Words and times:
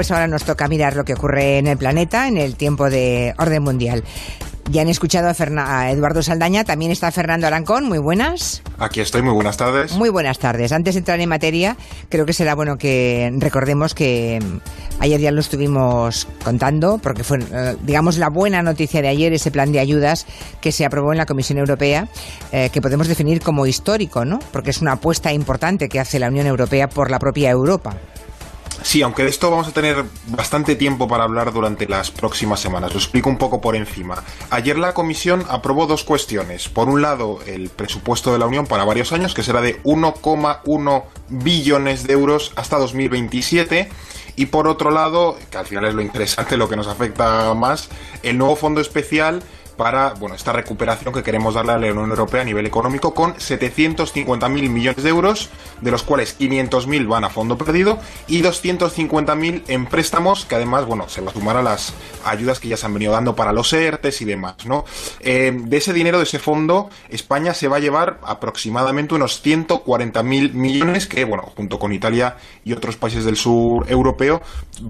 Pues 0.00 0.10
ahora 0.12 0.28
nos 0.28 0.44
toca 0.44 0.66
mirar 0.66 0.96
lo 0.96 1.04
que 1.04 1.12
ocurre 1.12 1.58
en 1.58 1.66
el 1.66 1.76
planeta 1.76 2.26
en 2.26 2.38
el 2.38 2.56
tiempo 2.56 2.88
de 2.88 3.34
orden 3.36 3.62
mundial. 3.62 4.02
Ya 4.70 4.80
han 4.80 4.88
escuchado 4.88 5.28
a, 5.28 5.90
Eduardo 5.90 6.22
Saldaña, 6.22 6.64
también 6.64 6.90
está 6.90 7.12
Fernando 7.12 7.46
Arancón, 7.46 7.86
muy 7.86 7.98
buenas. 7.98 8.62
Aquí 8.78 9.00
estoy, 9.00 9.20
muy 9.20 9.34
buenas 9.34 9.58
tardes. 9.58 9.92
Muy 9.92 10.08
buenas 10.08 10.38
tardes. 10.38 10.72
Antes 10.72 10.94
de 10.94 11.00
entrar 11.00 11.20
en 11.20 11.28
materia, 11.28 11.76
creo 12.08 12.24
que 12.24 12.32
será 12.32 12.54
bueno 12.54 12.78
que 12.78 13.30
recordemos 13.36 13.92
que 13.92 14.38
mm, 14.42 15.02
ayer 15.02 15.20
ya 15.20 15.32
lo 15.32 15.40
estuvimos 15.40 16.26
contando, 16.42 16.96
porque 16.96 17.22
fue, 17.22 17.40
eh, 17.52 17.76
digamos, 17.82 18.16
la 18.16 18.30
buena 18.30 18.62
noticia 18.62 19.02
de 19.02 19.08
ayer, 19.08 19.34
ese 19.34 19.50
plan 19.50 19.70
de 19.70 19.80
ayudas 19.80 20.26
que 20.62 20.72
se 20.72 20.86
aprobó 20.86 21.12
en 21.12 21.18
la 21.18 21.26
Comisión 21.26 21.58
Europea, 21.58 22.08
eh, 22.52 22.70
que 22.72 22.80
podemos 22.80 23.06
definir 23.06 23.42
como 23.42 23.66
histórico, 23.66 24.24
¿no? 24.24 24.38
Porque 24.50 24.70
es 24.70 24.80
una 24.80 24.92
apuesta 24.92 25.30
importante 25.30 25.90
que 25.90 26.00
hace 26.00 26.18
la 26.18 26.28
Unión 26.28 26.46
Europea 26.46 26.88
por 26.88 27.10
la 27.10 27.18
propia 27.18 27.50
Europa. 27.50 27.98
Sí, 28.82 29.02
aunque 29.02 29.22
de 29.22 29.28
esto 29.28 29.50
vamos 29.50 29.68
a 29.68 29.72
tener 29.72 30.04
bastante 30.26 30.74
tiempo 30.74 31.06
para 31.06 31.24
hablar 31.24 31.52
durante 31.52 31.86
las 31.86 32.10
próximas 32.10 32.60
semanas. 32.60 32.92
Lo 32.92 32.98
explico 32.98 33.28
un 33.28 33.36
poco 33.36 33.60
por 33.60 33.76
encima. 33.76 34.24
Ayer 34.50 34.78
la 34.78 34.94
Comisión 34.94 35.44
aprobó 35.48 35.86
dos 35.86 36.02
cuestiones. 36.02 36.68
Por 36.68 36.88
un 36.88 37.02
lado, 37.02 37.40
el 37.46 37.68
presupuesto 37.68 38.32
de 38.32 38.38
la 38.38 38.46
Unión 38.46 38.66
para 38.66 38.84
varios 38.84 39.12
años, 39.12 39.34
que 39.34 39.42
será 39.42 39.60
de 39.60 39.82
1,1 39.82 41.04
billones 41.28 42.06
de 42.06 42.12
euros 42.14 42.52
hasta 42.56 42.78
2027. 42.78 43.90
Y 44.36 44.46
por 44.46 44.66
otro 44.66 44.90
lado, 44.90 45.36
que 45.50 45.58
al 45.58 45.66
final 45.66 45.84
es 45.84 45.94
lo 45.94 46.00
interesante, 46.00 46.56
lo 46.56 46.68
que 46.68 46.76
nos 46.76 46.86
afecta 46.86 47.52
más, 47.54 47.90
el 48.22 48.38
nuevo 48.38 48.56
fondo 48.56 48.80
especial 48.80 49.42
para 49.80 50.12
bueno, 50.12 50.34
esta 50.34 50.52
recuperación 50.52 51.14
que 51.14 51.22
queremos 51.22 51.54
darle 51.54 51.72
a 51.72 51.78
la 51.78 51.92
Unión 51.92 52.10
Europea 52.10 52.42
a 52.42 52.44
nivel 52.44 52.66
económico 52.66 53.14
con 53.14 53.32
750.000 53.36 54.68
millones 54.68 55.02
de 55.02 55.08
euros, 55.08 55.48
de 55.80 55.90
los 55.90 56.02
cuales 56.02 56.38
500.000 56.38 57.08
van 57.08 57.24
a 57.24 57.30
fondo 57.30 57.56
perdido 57.56 57.98
y 58.28 58.42
250.000 58.42 59.62
en 59.68 59.86
préstamos, 59.86 60.44
que 60.44 60.56
además 60.56 60.84
bueno, 60.84 61.08
se 61.08 61.22
va 61.22 61.30
a 61.30 61.32
sumar 61.32 61.56
a 61.56 61.62
las 61.62 61.94
ayudas 62.26 62.60
que 62.60 62.68
ya 62.68 62.76
se 62.76 62.84
han 62.84 62.92
venido 62.92 63.12
dando 63.12 63.34
para 63.34 63.54
los 63.54 63.72
ERTES 63.72 64.20
y 64.20 64.26
demás. 64.26 64.66
¿no? 64.66 64.84
Eh, 65.20 65.50
de 65.58 65.76
ese 65.78 65.94
dinero, 65.94 66.18
de 66.18 66.24
ese 66.24 66.38
fondo, 66.38 66.90
España 67.08 67.54
se 67.54 67.66
va 67.66 67.78
a 67.78 67.80
llevar 67.80 68.20
aproximadamente 68.22 69.14
unos 69.14 69.42
140.000 69.42 70.52
millones, 70.52 71.06
que 71.06 71.24
bueno, 71.24 71.54
junto 71.56 71.78
con 71.78 71.94
Italia 71.94 72.36
y 72.66 72.74
otros 72.74 72.98
países 72.98 73.24
del 73.24 73.36
sur 73.36 73.90
europeo, 73.90 74.42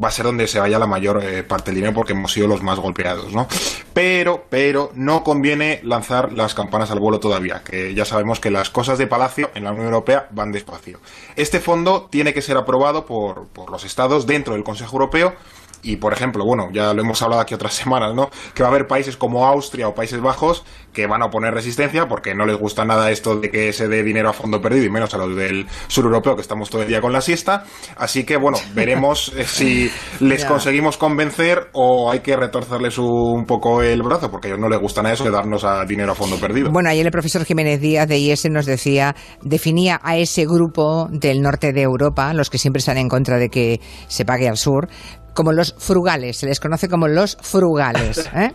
va 0.03 0.09
a 0.09 0.11
ser 0.11 0.25
donde 0.25 0.49
se 0.49 0.59
vaya 0.59 0.81
la 0.81 0.89
mayor 0.89 1.23
eh, 1.23 1.45
parte 1.45 1.71
del 1.71 1.77
dinero 1.77 1.95
porque 1.95 2.13
hemos 2.13 2.33
sido 2.33 2.49
los 2.49 2.61
más 2.61 2.81
golpeados. 2.81 3.33
¿no? 3.33 3.47
Pero, 3.95 4.47
pero 4.51 4.80
no 4.95 5.23
conviene 5.23 5.81
lanzar 5.83 6.33
las 6.33 6.55
campanas 6.55 6.91
al 6.91 7.01
vuelo 7.01 7.21
todavía, 7.21 7.63
que 7.63 7.95
ya 7.95 8.05
sabemos 8.05 8.41
que 8.41 8.51
las 8.51 8.71
cosas 8.71 8.97
de 8.97 9.07
Palacio 9.07 9.51
en 9.55 9.65
la 9.65 9.73
Unión 9.73 9.87
Europea 9.87 10.29
van 10.31 10.53
despacio. 10.53 11.01
Este 11.37 11.61
fondo 11.61 12.09
tiene 12.11 12.33
que 12.33 12.43
ser 12.43 12.57
aprobado 12.57 13.05
por, 13.05 13.49
por 13.49 13.71
los 13.71 13.85
Estados 13.85 14.27
dentro 14.27 14.55
del 14.55 14.65
Consejo 14.65 14.97
Europeo 14.97 15.35
y 15.83 15.97
por 15.97 16.13
ejemplo, 16.13 16.45
bueno, 16.45 16.69
ya 16.73 16.93
lo 16.95 17.03
hemos 17.03 17.21
hablado 17.23 17.43
aquí 17.43 17.55
otras 17.55 17.75
semanas, 17.81 18.15
¿no? 18.15 18.31
Que 18.55 18.63
va 18.63 18.69
a 18.69 18.73
haber 18.73 18.87
países 18.87 19.17
como 19.17 19.47
Austria 19.47 19.89
o 19.89 19.95
Países 19.95 20.21
Bajos 20.21 20.65
que 20.93 21.07
van 21.07 21.23
a 21.23 21.27
oponer 21.27 21.55
resistencia 21.55 22.07
porque 22.09 22.35
no 22.35 22.47
les 22.47 22.59
gusta 22.59 22.85
nada 22.85 23.11
esto 23.11 23.37
de 23.37 23.51
que 23.51 23.73
se 23.73 23.89
dé 23.89 24.03
dinero 24.03 24.31
a 24.31 24.33
fondo 24.33 24.61
perdido 24.61 24.87
y 24.87 24.91
menos 24.91 25.15
a 25.15 25.19
los 25.19 25.37
del 25.37 25.67
sur 25.87 26.05
europeo 26.05 26.35
que 26.35 26.43
estamos 26.43 26.69
todo 26.69 26.83
el 26.83 26.89
día 26.89 27.01
con 27.01 27.13
la 27.13 27.21
siesta. 27.21 27.65
Así 27.97 28.25
que 28.25 28.37
bueno, 28.37 28.59
veremos 28.75 29.33
eh, 29.37 29.45
si 29.45 29.91
les 30.21 30.45
conseguimos 30.45 30.97
convencer 30.97 31.69
o 31.73 32.11
hay 32.11 32.21
que 32.21 32.37
retorcerles 32.37 32.99
un 32.99 33.45
poco 33.47 33.83
el 33.83 34.03
brazo 34.03 34.31
porque 34.31 34.49
a 34.49 34.51
ellos 34.51 34.61
no 34.61 34.69
les 34.69 34.81
gusta 34.81 35.03
nada 35.03 35.15
eso 35.15 35.25
de 35.25 35.31
darnos 35.31 35.65
a 35.65 35.85
dinero 35.85 36.13
a 36.13 36.15
fondo 36.15 36.39
perdido. 36.39 36.71
Bueno, 36.71 36.91
ayer 36.91 37.07
el 37.07 37.13
profesor 37.13 37.45
Jiménez 37.45 37.81
Díaz 37.81 38.09
de 38.09 38.19
IES 38.19 38.51
nos 38.51 38.67
decía, 38.67 39.15
definía 39.43 40.01
a 40.03 40.17
ese 40.17 40.45
grupo 40.45 41.09
del 41.11 41.41
norte 41.41 41.73
de 41.73 41.83
Europa, 41.83 42.33
los 42.35 42.51
que 42.51 42.59
siempre 42.59 42.79
están 42.79 42.99
en 42.99 43.09
contra 43.09 43.39
de 43.39 43.49
que 43.49 43.81
se 44.09 44.25
pague 44.25 44.49
al 44.49 44.57
sur, 44.57 44.89
como 45.35 45.53
los 45.53 45.75
frugales, 45.79 46.39
se 46.39 46.47
les 46.47 46.61
conoce 46.61 46.89
como 46.89 47.09
los 47.09 47.37
frugales. 47.41 48.29
¿eh? 48.35 48.53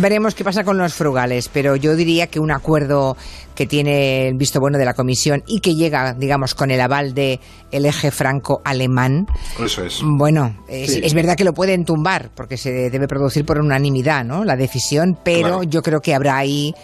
Veremos 0.00 0.34
qué 0.34 0.44
pasa 0.44 0.64
con 0.64 0.78
los 0.78 0.94
frugales, 0.94 1.48
pero 1.52 1.76
yo 1.76 1.96
diría 1.96 2.26
que 2.28 2.40
un 2.40 2.50
acuerdo 2.50 3.16
que 3.54 3.66
tiene 3.66 4.28
el 4.28 4.36
visto 4.36 4.60
bueno 4.60 4.78
de 4.78 4.84
la 4.84 4.94
Comisión 4.94 5.42
y 5.46 5.60
que 5.60 5.74
llega, 5.74 6.14
digamos, 6.14 6.54
con 6.54 6.70
el 6.70 6.80
aval 6.80 7.14
de 7.14 7.40
el 7.70 7.86
eje 7.86 8.10
franco-alemán. 8.10 9.26
Eso 9.62 9.84
es. 9.84 10.00
Bueno, 10.04 10.64
es, 10.68 11.14
verdad 11.14 11.36
que 11.36 11.44
lo 11.44 11.54
pueden 11.54 11.84
tumbar, 11.84 12.30
porque 12.34 12.56
se 12.56 12.90
debe 12.90 13.08
producir 13.08 13.44
por 13.44 13.58
unanimidad, 13.58 14.24
¿no? 14.24 14.44
La 14.44 14.56
decisión, 14.56 15.18
pero 15.24 15.62
yo 15.62 15.82
creo 15.82 16.00
que 16.00 16.14
habrá 16.14 16.36
ahí 16.36 16.74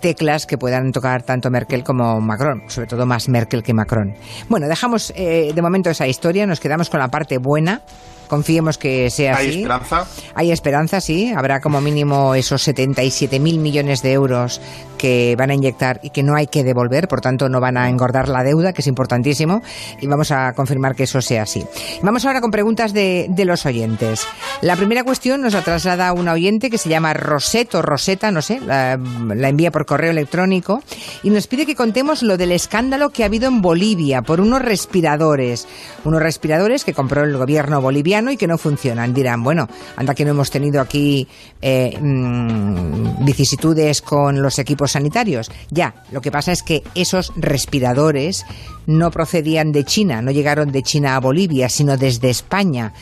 teclas 0.00 0.46
que 0.46 0.56
puedan 0.56 0.92
tocar 0.92 1.22
tanto 1.22 1.50
Merkel 1.50 1.84
como 1.84 2.20
Macron, 2.20 2.62
sobre 2.68 2.86
todo 2.86 3.06
más 3.06 3.28
Merkel 3.28 3.62
que 3.62 3.74
Macron. 3.74 4.14
Bueno, 4.48 4.66
dejamos 4.66 5.12
eh, 5.14 5.52
de 5.54 5.62
momento 5.62 5.90
esa 5.90 6.06
historia, 6.06 6.46
nos 6.46 6.60
quedamos 6.60 6.88
con 6.88 7.00
la 7.00 7.08
parte 7.08 7.38
buena 7.38 7.82
Confiemos 8.30 8.78
que 8.78 9.10
sea 9.10 9.32
así. 9.32 9.46
¿Hay 9.46 9.56
esperanza? 9.56 10.06
Hay 10.36 10.52
esperanza, 10.52 11.00
sí. 11.00 11.32
Habrá 11.36 11.60
como 11.60 11.80
mínimo 11.80 12.36
esos 12.36 12.62
77 12.62 13.40
mil 13.40 13.58
millones 13.58 14.02
de 14.02 14.12
euros 14.12 14.60
que 15.00 15.34
van 15.34 15.48
a 15.48 15.54
inyectar 15.54 15.98
y 16.02 16.10
que 16.10 16.22
no 16.22 16.34
hay 16.34 16.46
que 16.46 16.62
devolver, 16.62 17.08
por 17.08 17.22
tanto 17.22 17.48
no 17.48 17.58
van 17.58 17.78
a 17.78 17.88
engordar 17.88 18.28
la 18.28 18.42
deuda, 18.44 18.74
que 18.74 18.82
es 18.82 18.86
importantísimo, 18.86 19.62
y 19.98 20.06
vamos 20.06 20.30
a 20.30 20.52
confirmar 20.52 20.94
que 20.94 21.04
eso 21.04 21.22
sea 21.22 21.44
así. 21.44 21.64
Vamos 22.02 22.26
ahora 22.26 22.42
con 22.42 22.50
preguntas 22.50 22.92
de, 22.92 23.32
los 23.46 23.64
oyentes. 23.64 24.26
La 24.60 24.76
primera 24.76 25.02
cuestión 25.02 25.40
nos 25.40 25.54
la 25.54 25.62
traslada 25.62 26.12
una 26.12 26.34
oyente 26.34 26.68
que 26.68 26.76
se 26.76 26.90
llama 26.90 27.14
Roseto, 27.14 27.80
Roseta, 27.80 28.30
no 28.30 28.42
sé, 28.42 28.60
la, 28.60 29.00
la 29.34 29.48
envía 29.48 29.70
por 29.70 29.86
correo 29.86 30.10
electrónico, 30.10 30.82
y 31.22 31.30
nos 31.30 31.46
pide 31.46 31.64
que 31.64 31.74
contemos 31.74 32.22
lo 32.22 32.36
del 32.36 32.52
escándalo 32.52 33.08
que 33.08 33.22
ha 33.22 33.26
habido 33.26 33.48
en 33.48 33.62
Bolivia 33.62 34.20
por 34.20 34.38
unos 34.42 34.60
respiradores, 34.60 35.66
unos 36.04 36.20
respiradores 36.20 36.84
que 36.84 36.92
compró 36.92 37.24
el 37.24 37.38
gobierno 37.38 37.80
boliviano 37.80 38.30
y 38.32 38.36
que 38.36 38.46
no 38.46 38.58
funcionan. 38.58 39.14
Dirán, 39.14 39.42
bueno, 39.42 39.66
anda 39.96 40.14
que 40.14 40.26
no 40.26 40.32
hemos 40.32 40.50
tenido 40.50 40.82
aquí 40.82 41.26
eh, 41.62 41.98
mm, 41.98 43.24
vicisitudes 43.24 44.02
con 44.02 44.42
los 44.42 44.58
equipos 44.58 44.89
sanitarios. 44.90 45.50
Ya, 45.70 45.94
lo 46.10 46.20
que 46.20 46.30
pasa 46.30 46.52
es 46.52 46.62
que 46.62 46.82
esos 46.94 47.32
respiradores 47.36 48.44
no 48.86 49.10
procedían 49.10 49.72
de 49.72 49.84
China, 49.84 50.22
no 50.22 50.30
llegaron 50.30 50.72
de 50.72 50.82
China 50.82 51.16
a 51.16 51.20
Bolivia, 51.20 51.68
sino 51.68 51.96
desde 51.96 52.30
España. 52.30 52.92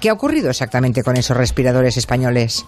¿Qué 0.00 0.10
ha 0.10 0.12
ocurrido 0.12 0.50
exactamente 0.50 1.02
con 1.02 1.16
esos 1.16 1.36
respiradores 1.36 1.96
españoles? 1.96 2.66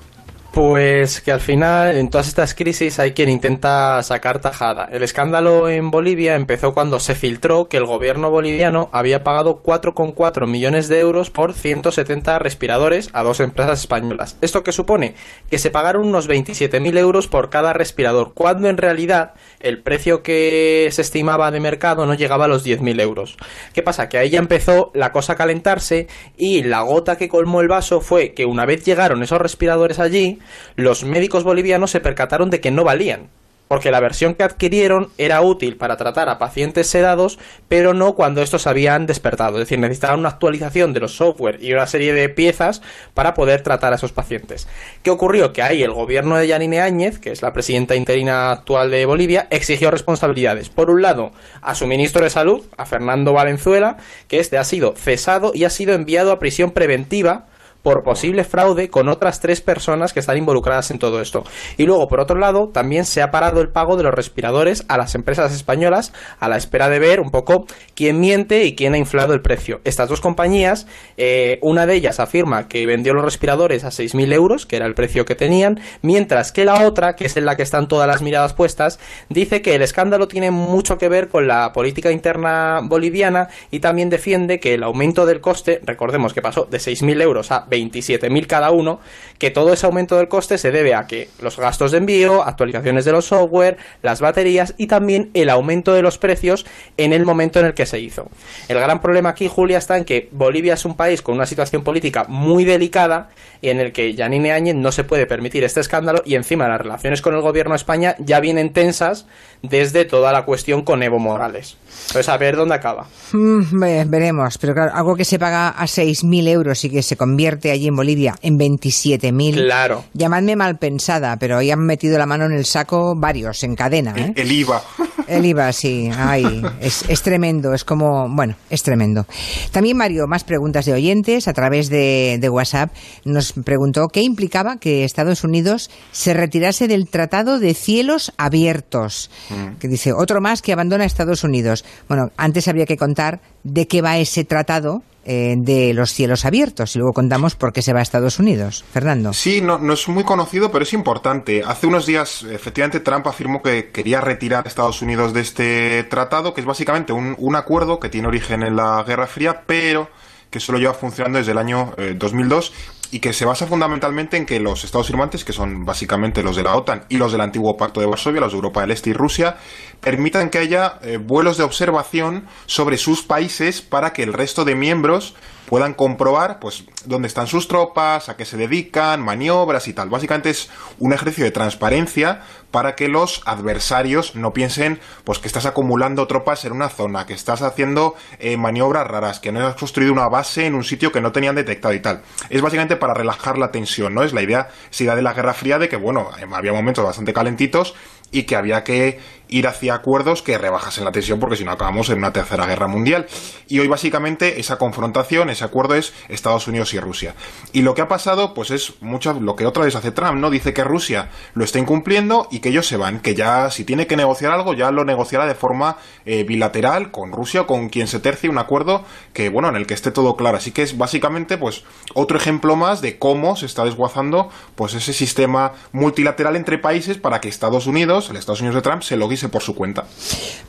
Pues 0.53 1.21
que 1.21 1.31
al 1.31 1.41
final 1.41 1.97
en 1.97 2.09
todas 2.09 2.27
estas 2.27 2.55
crisis 2.55 2.99
hay 2.99 3.13
quien 3.13 3.29
intenta 3.29 4.03
sacar 4.03 4.41
tajada. 4.41 4.89
El 4.91 5.03
escándalo 5.03 5.69
en 5.69 5.91
Bolivia 5.91 6.35
empezó 6.35 6.73
cuando 6.75 6.99
se 7.01 7.15
filtró 7.15 7.69
que 7.69 7.77
el 7.77 7.85
gobierno 7.85 8.31
boliviano 8.31 8.89
había 8.91 9.23
pagado 9.23 9.63
4,4 9.63 10.47
millones 10.47 10.89
de 10.89 11.01
euros 11.01 11.31
por 11.31 11.53
170 11.53 12.39
respiradores 12.39 13.11
a 13.13 13.23
dos 13.23 13.41
empresas 13.41 13.81
españolas. 13.81 14.37
¿Esto 14.41 14.65
qué 14.65 14.73
supone? 14.73 15.15
Que 15.51 15.59
se 15.59 15.71
pagaron 15.71 16.07
unos 16.07 16.29
27.000 16.29 16.97
euros 16.99 17.29
por 17.29 17.51
cada 17.51 17.75
respirador, 17.75 18.33
cuando 18.33 18.69
en 18.69 18.79
realidad 18.79 19.35
el 19.61 19.83
precio 19.83 20.23
que 20.23 20.89
se 20.91 21.03
estimaba 21.03 21.51
de 21.51 21.61
mercado 21.61 22.07
no 22.07 22.15
llegaba 22.15 22.47
a 22.47 22.49
los 22.49 22.67
10.000 22.67 23.01
euros. 23.01 23.37
¿Qué 23.75 23.83
pasa? 23.83 24.09
Que 24.09 24.19
ahí 24.19 24.31
ya 24.31 24.39
empezó 24.39 24.91
la 24.95 25.13
cosa 25.13 25.35
a 25.35 25.37
calentarse 25.37 26.09
y 26.37 26.63
la 26.63 26.81
gota 26.81 27.17
que 27.17 27.29
colmó 27.29 27.61
el 27.61 27.69
vaso 27.69 28.01
fue 28.01 28.33
que 28.33 28.47
una 28.47 28.65
vez 28.65 28.85
llegaron 28.85 29.23
esos 29.23 29.41
respiradores 29.41 29.99
allí, 29.99 30.38
los 30.77 31.05
médicos 31.05 31.45
bolivianos 31.45 31.91
se 31.91 32.01
percataron 32.01 32.51
de 32.51 32.61
que 32.61 32.71
no 32.71 32.85
valían 32.85 33.29
porque 33.69 33.91
la 33.91 34.01
versión 34.01 34.35
que 34.35 34.43
adquirieron 34.43 35.11
era 35.19 35.43
útil 35.43 35.77
para 35.77 35.97
tratar 35.97 36.29
a 36.29 36.39
pacientes 36.39 36.89
sedados, 36.89 37.39
pero 37.69 37.95
no 37.95 38.15
cuando 38.15 38.43
estos 38.43 38.67
habían 38.67 39.07
despertado. 39.07 39.59
Es 39.59 39.65
decir, 39.65 39.79
necesitaban 39.79 40.21
una 40.21 40.31
actualización 40.31 40.95
de 40.95 41.01
los 41.01 41.15
software 41.15 41.63
y 41.63 41.73
una 41.73 41.87
serie 41.87 42.15
de 42.15 42.31
piezas 42.31 42.83
para 43.15 43.35
poder 43.35 43.63
tratar 43.63 43.93
a 43.93 43.97
esos 43.97 44.13
pacientes. 44.13 44.67
¿Qué 45.03 45.11
ocurrió? 45.11 45.53
Que 45.53 45.63
ahí 45.63 45.83
el 45.83 45.93
gobierno 45.93 46.37
de 46.37 46.49
Yanine 46.49 46.81
Áñez, 46.81 47.19
que 47.19 47.31
es 47.31 47.43
la 47.43 47.53
presidenta 47.53 47.95
interina 47.95 48.51
actual 48.51 48.91
de 48.91 49.05
Bolivia, 49.05 49.47
exigió 49.51 49.91
responsabilidades. 49.91 50.71
Por 50.71 50.91
un 50.91 51.03
lado, 51.03 51.33
a 51.61 51.75
su 51.75 51.87
ministro 51.87 52.25
de 52.25 52.31
Salud, 52.31 52.65
a 52.77 52.87
Fernando 52.87 53.35
Valenzuela, 53.35 53.99
que 54.29 54.41
este 54.41 54.57
ha 54.57 54.65
sido 54.65 54.95
cesado 54.97 55.53
y 55.55 55.65
ha 55.65 55.71
sido 55.71 55.95
enviado 55.95 56.33
a 56.33 56.39
prisión 56.39 56.71
preventiva 56.71 57.47
por 57.83 58.03
posible 58.03 58.45
fraude 58.45 58.91
con 58.91 59.09
otras 59.09 59.41
tres 59.41 59.61
personas 59.61 60.13
que 60.13 60.21
están 60.21 60.37
involucradas 60.37 60.91
en 60.91 60.99
todo 60.99 61.21
esto. 61.21 61.45
Y 61.77 61.85
luego, 61.85 62.09
por 62.09 62.21
otro 62.21 62.39
lado, 62.39 62.69
también 62.69 63.05
se 63.05 63.23
ha 63.23 63.31
parado 63.31 63.61
el 63.61 63.71
pago 63.71 63.97
de 63.97 64.03
los 64.03 64.15
respiradores 64.15 64.85
a 64.89 64.99
las 64.99 65.15
empresas 65.15 65.53
españolas 65.55 66.13
a 66.39 66.49
la 66.49 66.57
espera 66.57 66.89
de 66.89 66.99
ver 66.99 67.21
un 67.21 67.31
poco 67.31 67.67
quién 67.95 68.21
miente 68.21 68.65
y 68.65 68.75
quién 68.75 68.95
ha 68.95 68.99
inflado 68.99 69.33
el 69.35 69.41
precio. 69.41 69.81
Estas 69.85 70.09
dos 70.09 70.21
compañías, 70.21 70.87
eh, 71.17 71.59
una 71.63 71.87
de 71.87 71.95
ellas 71.95 72.21
afirma 72.21 72.69
que 72.69 72.87
vendió 72.87 73.15
los 73.15 73.25
respiradores 73.25 73.85
a 73.85 73.89
6.000 73.89 74.33
euros, 74.33 74.67
que 74.67 74.77
era 74.77 74.87
el 74.87 74.95
precio 74.95 75.25
que 75.25 75.35
tenían, 75.35 75.81
mientras 76.03 76.53
que 76.53 76.65
la 76.65 76.87
otra, 76.87 77.15
que 77.15 77.27
es 77.27 77.37
en 77.37 77.45
la 77.45 77.57
que 77.57 77.63
están 77.63 77.89
todas 77.89 78.07
las 78.07 78.23
miradas 78.23 78.55
puestas, 78.55 78.99
dice 79.29 79.63
que 79.63 79.75
el 79.75 79.83
escándalo 79.83 80.29
tiene 80.29 80.51
mucho 80.51 80.99
que 80.99 81.09
ver 81.09 81.29
con 81.29 81.47
la 81.47 81.73
política 81.73 82.11
interna 82.11 82.81
boliviana 82.83 83.49
y 83.71 83.81
también 83.81 84.11
defiende 84.11 84.61
que 84.61 84.75
el 84.75 84.83
aumento 84.83 85.27
del 85.27 85.41
coste, 85.41 85.81
recordemos 85.85 86.35
que 86.35 86.43
pasó 86.43 86.65
de 86.65 86.79
6.000 86.79 87.23
euros 87.23 87.51
a 87.53 87.67
27.000 87.69 88.47
cada 88.47 88.71
uno, 88.71 89.01
que 89.39 89.51
todo 89.51 89.73
ese 89.73 89.87
aumento 89.87 90.17
del 90.17 90.29
coste 90.29 90.59
se 90.59 90.71
debe 90.71 90.95
a 90.95 91.07
que 91.07 91.29
los 91.41 91.57
gastos 91.57 91.93
de 91.93 91.99
envío, 91.99 92.43
actualizaciones 92.43 93.05
de 93.05 93.13
los 93.13 93.27
software, 93.27 93.77
las 94.03 94.21
baterías 94.21 94.75
y 94.77 94.87
también 94.87 95.31
el 95.35 95.51
aumento 95.51 95.95
de 95.95 96.03
los 96.03 96.19
precios 96.19 96.67
en 96.97 97.13
el 97.13 97.25
momento 97.25 97.61
en 97.61 97.67
el 97.67 97.75
que 97.75 97.87
se 97.87 98.01
hizo. 98.01 98.29
El 98.69 98.79
gran 98.79 99.01
problema 99.01 99.31
aquí, 99.31 99.49
Julia, 99.49 99.79
está 99.79 99.97
en 99.97 100.05
que 100.05 100.29
Bolivia 100.33 100.75
es 100.75 100.85
un 100.85 100.97
país 100.97 101.23
con 101.23 101.35
una 101.35 101.47
situación 101.47 101.85
política 101.85 102.25
muy 102.29 102.65
delicada 102.65 103.29
y 103.61 103.71
en 103.71 103.81
el 103.81 103.93
que 103.93 104.15
Yanine 104.15 104.53
Áñez 104.53 104.75
no 104.75 104.93
se 104.93 105.05
puede 105.05 105.27
permitir 105.27 105.65
este 105.65 105.81
escándalo 105.81 106.23
y 106.25 106.35
encima 106.35 106.69
las 106.69 106.81
relaciones 106.81 107.23
con 107.23 107.35
el 107.35 107.41
gobierno 107.41 107.73
de 107.73 107.79
España 107.79 108.17
ya 108.19 108.41
vienen 108.41 108.73
tensas 108.73 109.27
desde 109.63 110.05
toda 110.05 110.33
la 110.33 110.45
cuestión 110.45 110.83
con 110.83 111.03
Evo 111.03 111.19
Morales. 111.19 111.77
Entonces, 112.09 112.29
a 112.29 112.37
ver 112.37 112.57
dónde 112.57 112.77
acaba. 112.77 113.07
Mm, 113.33 113.81
veremos, 114.09 114.59
pero 114.59 114.75
claro, 114.75 114.93
algo 114.95 115.17
que 115.17 115.25
se 115.25 115.39
paga 115.39 115.71
a 115.71 115.85
6.000 115.85 116.49
euros 116.49 116.85
y 116.85 116.91
que 116.91 117.03
se 117.03 117.17
convierte 117.17 117.58
allí 117.65 117.89
en 117.89 117.97
Bolivia 117.97 118.37
en 118.43 118.59
27.000. 118.59 119.55
Claro. 119.55 120.05
Llamadme 120.15 120.57
mal 120.57 120.79
pensada, 120.79 121.37
pero 121.39 121.59
hoy 121.59 121.71
han 121.71 121.81
metido 121.81 122.19
la 122.19 122.27
mano 122.27 122.47
en 122.47 122.53
el 122.53 122.65
saco 122.65 123.15
varios, 123.17 123.63
en 123.65 123.75
cadena. 123.75 124.15
¿eh? 124.17 124.33
El 124.37 124.53
IVA. 124.53 124.83
El 125.27 125.45
IVA, 125.45 125.73
sí. 125.73 126.11
Ay, 126.17 126.63
es, 126.81 127.05
es, 127.09 127.23
tremendo, 127.23 127.75
es 127.75 127.85
como, 127.85 128.29
bueno, 128.29 128.57
es 128.71 128.83
tremendo. 128.83 129.27
También, 129.73 129.97
Mario, 129.97 130.27
más 130.27 130.45
preguntas 130.45 130.87
de 130.87 130.93
oyentes 130.93 131.49
a 131.49 131.53
través 131.53 131.91
de, 131.91 132.39
de 132.41 132.49
WhatsApp. 132.49 132.93
Nos 133.25 133.53
preguntó 133.53 134.09
qué 134.09 134.23
implicaba 134.23 134.79
que 134.79 135.05
Estados 135.05 135.45
Unidos 135.45 135.91
se 136.13 136.35
retirase 136.35 136.89
del 136.89 137.09
Tratado 137.09 137.59
de 137.59 137.75
Cielos 137.75 138.33
Abiertos. 138.39 139.31
Mm. 139.51 139.79
Que 139.79 139.89
dice, 139.89 140.13
otro 140.13 140.41
más 140.41 140.63
que 140.63 140.73
abandona 140.73 141.05
Estados 141.05 141.45
Unidos. 141.45 141.85
Bueno, 142.09 142.31
antes 142.37 142.69
habría 142.69 142.87
que 142.87 142.97
contar 142.97 143.41
de 143.65 143.87
qué 143.87 144.03
va 144.03 144.19
ese 144.19 144.45
tratado 144.45 145.03
eh, 145.31 145.57
de 145.59 145.93
los 145.93 146.13
cielos 146.13 146.47
abiertos 146.47 146.97
y 146.97 146.99
luego 146.99 147.13
contamos 147.13 147.55
por 147.55 147.71
qué 147.75 147.83
se 147.83 147.93
va 147.93 147.99
a 147.99 148.03
Estados 148.03 148.39
Unidos. 148.39 148.83
Fernando. 148.91 149.35
Sí, 149.35 149.61
no, 149.61 149.79
no 149.79 149.93
es 149.93 150.09
muy 150.09 150.25
conocido, 150.25 150.73
pero 150.73 150.85
es 150.85 150.95
importante. 150.95 151.63
Hace 151.63 151.87
unos 151.87 152.07
días, 152.07 152.45
efectivamente, 152.45 153.01
Trump 153.01 153.27
afirmó 153.27 153.61
que 153.61 153.91
quería 153.93 154.23
retirar 154.23 154.65
a 154.65 154.69
Estados 154.69 155.03
Unidos 155.03 155.35
de 155.35 155.43
este 155.43 156.05
tratado, 156.05 156.55
que 156.55 156.63
es 156.63 156.67
básicamente 156.67 157.13
un, 157.13 157.35
un 157.37 157.57
acuerdo 157.57 158.01
que 158.01 158.09
tiene 158.09 158.27
origen 158.27 158.63
en 158.63 158.75
la 158.75 159.05
Guerra 159.07 159.27
Fría, 159.27 159.65
pero 159.67 160.09
que 160.51 160.61
solo 160.61 160.79
lleva 160.79 160.95
funcionando 160.95 161.39
desde 161.39 161.53
el 161.53 161.59
año 161.59 161.93
2002 162.17 162.69
eh, 162.69 162.98
y 163.11 163.21
que 163.21 163.33
se 163.33 163.45
basa 163.45 163.67
fundamentalmente 163.67 164.37
en 164.37 164.47
que 164.47 164.61
los 164.61 164.85
estados 164.85 165.07
firmantes, 165.07 165.45
que 165.45 165.53
son 165.53 165.85
básicamente 165.85 166.43
los 166.43 166.57
de 166.57 166.63
la 166.63 166.77
OTAN 166.77 167.05
y 167.09 167.17
los 167.17 167.33
del 167.33 167.41
antiguo 167.41 167.77
Pacto 167.77 168.01
de 168.01 168.07
Varsovia, 168.07 168.41
los 168.41 168.53
de 168.53 168.57
Europa 168.57 168.83
del 168.83 168.91
Este 168.91 169.11
y 169.11 169.13
Rusia, 169.13 169.57
permitan 170.01 170.51
que 170.51 170.59
haya 170.59 170.99
eh, 171.03 171.19
vuelos 171.19 171.57
de 171.57 171.65
observación 171.65 172.47
sobre 172.67 172.99
sus 172.99 173.23
países 173.23 173.81
para 173.81 174.13
que 174.13 174.23
el 174.23 174.33
resto 174.33 174.65
de 174.65 174.75
miembros 174.75 175.35
puedan 175.69 175.93
comprobar 175.93 176.61
pues 176.61 176.85
dónde 177.05 177.29
están 177.29 177.47
sus 177.47 177.69
tropas, 177.69 178.29
a 178.29 178.37
qué 178.37 178.47
se 178.47 178.57
dedican, 178.57 179.21
maniobras 179.21 179.87
y 179.87 179.93
tal. 179.93 180.09
Básicamente 180.09 180.49
es 180.51 180.71
un 180.99 181.13
ejercicio 181.13 181.45
de 181.45 181.51
transparencia 181.51 182.41
para 182.71 182.95
que 182.95 183.09
los 183.09 183.43
adversarios 183.45 184.35
no 184.35 184.53
piensen 184.53 184.99
pues 185.25 185.39
que 185.39 185.49
estás 185.49 185.67
acumulando 185.67 186.27
tropas 186.27 186.65
en 186.65 186.73
una 186.73 186.89
zona, 186.89 187.27
que 187.27 187.35
estás 187.35 187.61
haciendo 187.63 188.15
eh, 188.39 188.57
maniobras 188.57 189.07
raras, 189.07 189.41
que 189.41 189.53
no 189.53 189.67
has 189.67 189.77
construido 189.77 190.13
una 190.13 190.29
base 190.29 190.67
en 190.67 190.75
un 190.75 190.85
sitio 190.85 191.13
que 191.13 191.21
no 191.21 191.33
tenían 191.33 191.55
detectado 191.55 191.93
y 191.93 192.01
tal. 192.01 192.23
Es 192.49 192.63
básicamente 192.63 192.97
para 192.97 193.15
relajar 193.15 193.59
la 193.59 193.71
tensión, 193.71 194.15
¿no? 194.15 194.23
Es 194.23 194.33
la 194.33 194.43
idea, 194.43 194.71
si 194.91 195.05
de 195.05 195.23
la 195.23 195.33
Guerra 195.35 195.55
Fría 195.55 195.79
de 195.79 195.89
que, 195.89 195.97
bueno, 195.97 196.29
había 196.53 196.73
momentos 196.73 197.05
bastante 197.05 197.33
calentitos 197.33 197.95
y 198.31 198.43
que 198.45 198.57
había 198.57 198.85
que 198.85 199.21
ir 199.49 199.67
hacia 199.67 199.95
acuerdos 199.95 200.43
que 200.43 200.59
rebajasen 200.59 201.05
la 201.05 201.13
tensión 201.13 201.41
porque 201.41 201.57
si 201.57 201.65
no 201.65 201.73
acabamos 201.73 202.11
en 202.11 202.19
una 202.19 202.33
tercera 202.33 202.67
guerra 202.67 202.89
mundial. 202.89 203.27
Y 203.69 203.79
hoy 203.81 203.89
básicamente 203.89 204.61
esa 204.61 204.79
confrontación, 204.79 205.51
ese 205.51 205.65
acuerdo 205.65 205.95
es 205.95 206.13
Estados 206.29 206.69
Unidos 206.69 206.95
y 206.95 207.01
Rusia. 207.01 207.35
Y 207.73 207.83
lo 207.83 207.95
que 207.95 208.03
ha 208.03 208.09
pasado 208.09 208.55
pues 208.55 208.71
es 208.71 208.95
mucho 209.01 209.33
lo 209.35 209.57
que 209.57 209.67
otra 209.67 209.85
vez 209.85 209.95
hace 209.95 210.13
Trump, 210.13 210.39
¿no? 210.39 210.51
Dice 210.51 210.73
que 210.73 210.85
Rusia 210.85 211.31
lo 211.55 211.65
está 211.65 211.79
incumpliendo 211.79 212.49
y 212.51 212.61
que 212.61 212.71
ellos 212.71 212.87
se 212.87 212.97
van, 212.97 213.21
que 213.21 213.35
ya 213.35 213.71
si 213.71 213.85
tiene 213.85 214.07
que 214.07 214.17
negociar 214.17 214.53
algo 214.53 214.75
ya 214.75 214.91
lo 214.91 215.05
negociará 215.05 215.47
de 215.47 215.55
forma 215.55 215.97
eh, 216.25 216.45
bilateral 216.45 217.11
con 217.11 217.33
Rusia 217.33 217.63
o 217.63 217.67
con 217.67 217.89
quien 217.89 218.07
se 218.07 218.21
tercie 218.21 218.51
un 218.51 218.59
acuerdo 218.59 219.05
que 219.33 219.49
bueno, 219.49 219.69
en 219.69 219.77
el 219.77 219.87
que 219.87 219.95
esté 219.95 220.11
todo 220.11 220.37
claro. 220.37 220.57
Así 220.57 220.73
que 220.73 220.83
es 220.83 220.97
básicamente 220.99 221.59
pues 221.59 221.85
otro 222.15 222.37
ejemplo 222.37 222.77
más 222.77 223.01
de 223.01 223.19
cómo 223.19 223.57
se 223.57 223.67
está 223.67 223.85
desguazando 223.85 224.51
pues 224.75 224.95
ese 224.95 225.13
sistema 225.13 225.73
multilateral 225.93 226.57
entre 226.57 226.79
países 226.79 227.19
para 227.19 227.41
que 227.41 227.49
Estados 227.49 227.87
Unidos, 227.87 228.31
el 228.31 228.37
Estados 228.37 228.61
Unidos 228.61 228.77
de 228.77 228.83
Trump 228.83 229.03
se 229.03 229.17
lo 229.17 229.29
por 229.47 229.63
su 229.63 229.77
cuenta. 229.77 230.05